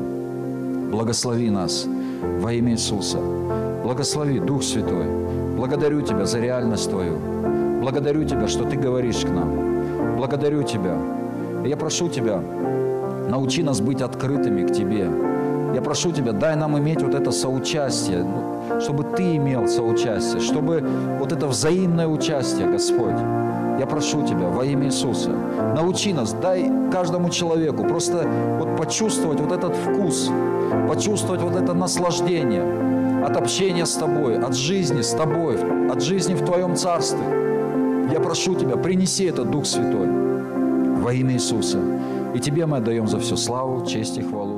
[0.92, 1.86] благослови нас
[2.40, 3.18] во имя Иисуса.
[3.84, 5.06] Благослови, Дух Святой.
[5.58, 7.33] Благодарю Тебя за реальность Твою.
[7.84, 10.16] Благодарю Тебя, что Ты говоришь к нам.
[10.16, 10.98] Благодарю Тебя.
[11.66, 12.42] Я прошу Тебя,
[13.30, 15.10] научи нас быть открытыми к Тебе.
[15.76, 20.82] Я прошу Тебя, дай нам иметь вот это соучастие, ну, чтобы Ты имел соучастие, чтобы
[21.20, 23.20] вот это взаимное участие, Господь.
[23.78, 25.32] Я прошу Тебя во имя Иисуса,
[25.76, 28.26] научи нас, дай каждому человеку просто
[28.60, 30.32] вот почувствовать вот этот вкус,
[30.88, 32.64] почувствовать вот это наслаждение
[33.26, 35.58] от общения с Тобой, от жизни с Тобой,
[35.92, 37.44] от жизни в Твоем Царстве.
[38.12, 41.80] Я прошу Тебя, принеси этот Дух Святой во имя Иисуса.
[42.36, 44.53] И Тебе мы отдаем за все славу, честь и хвалу.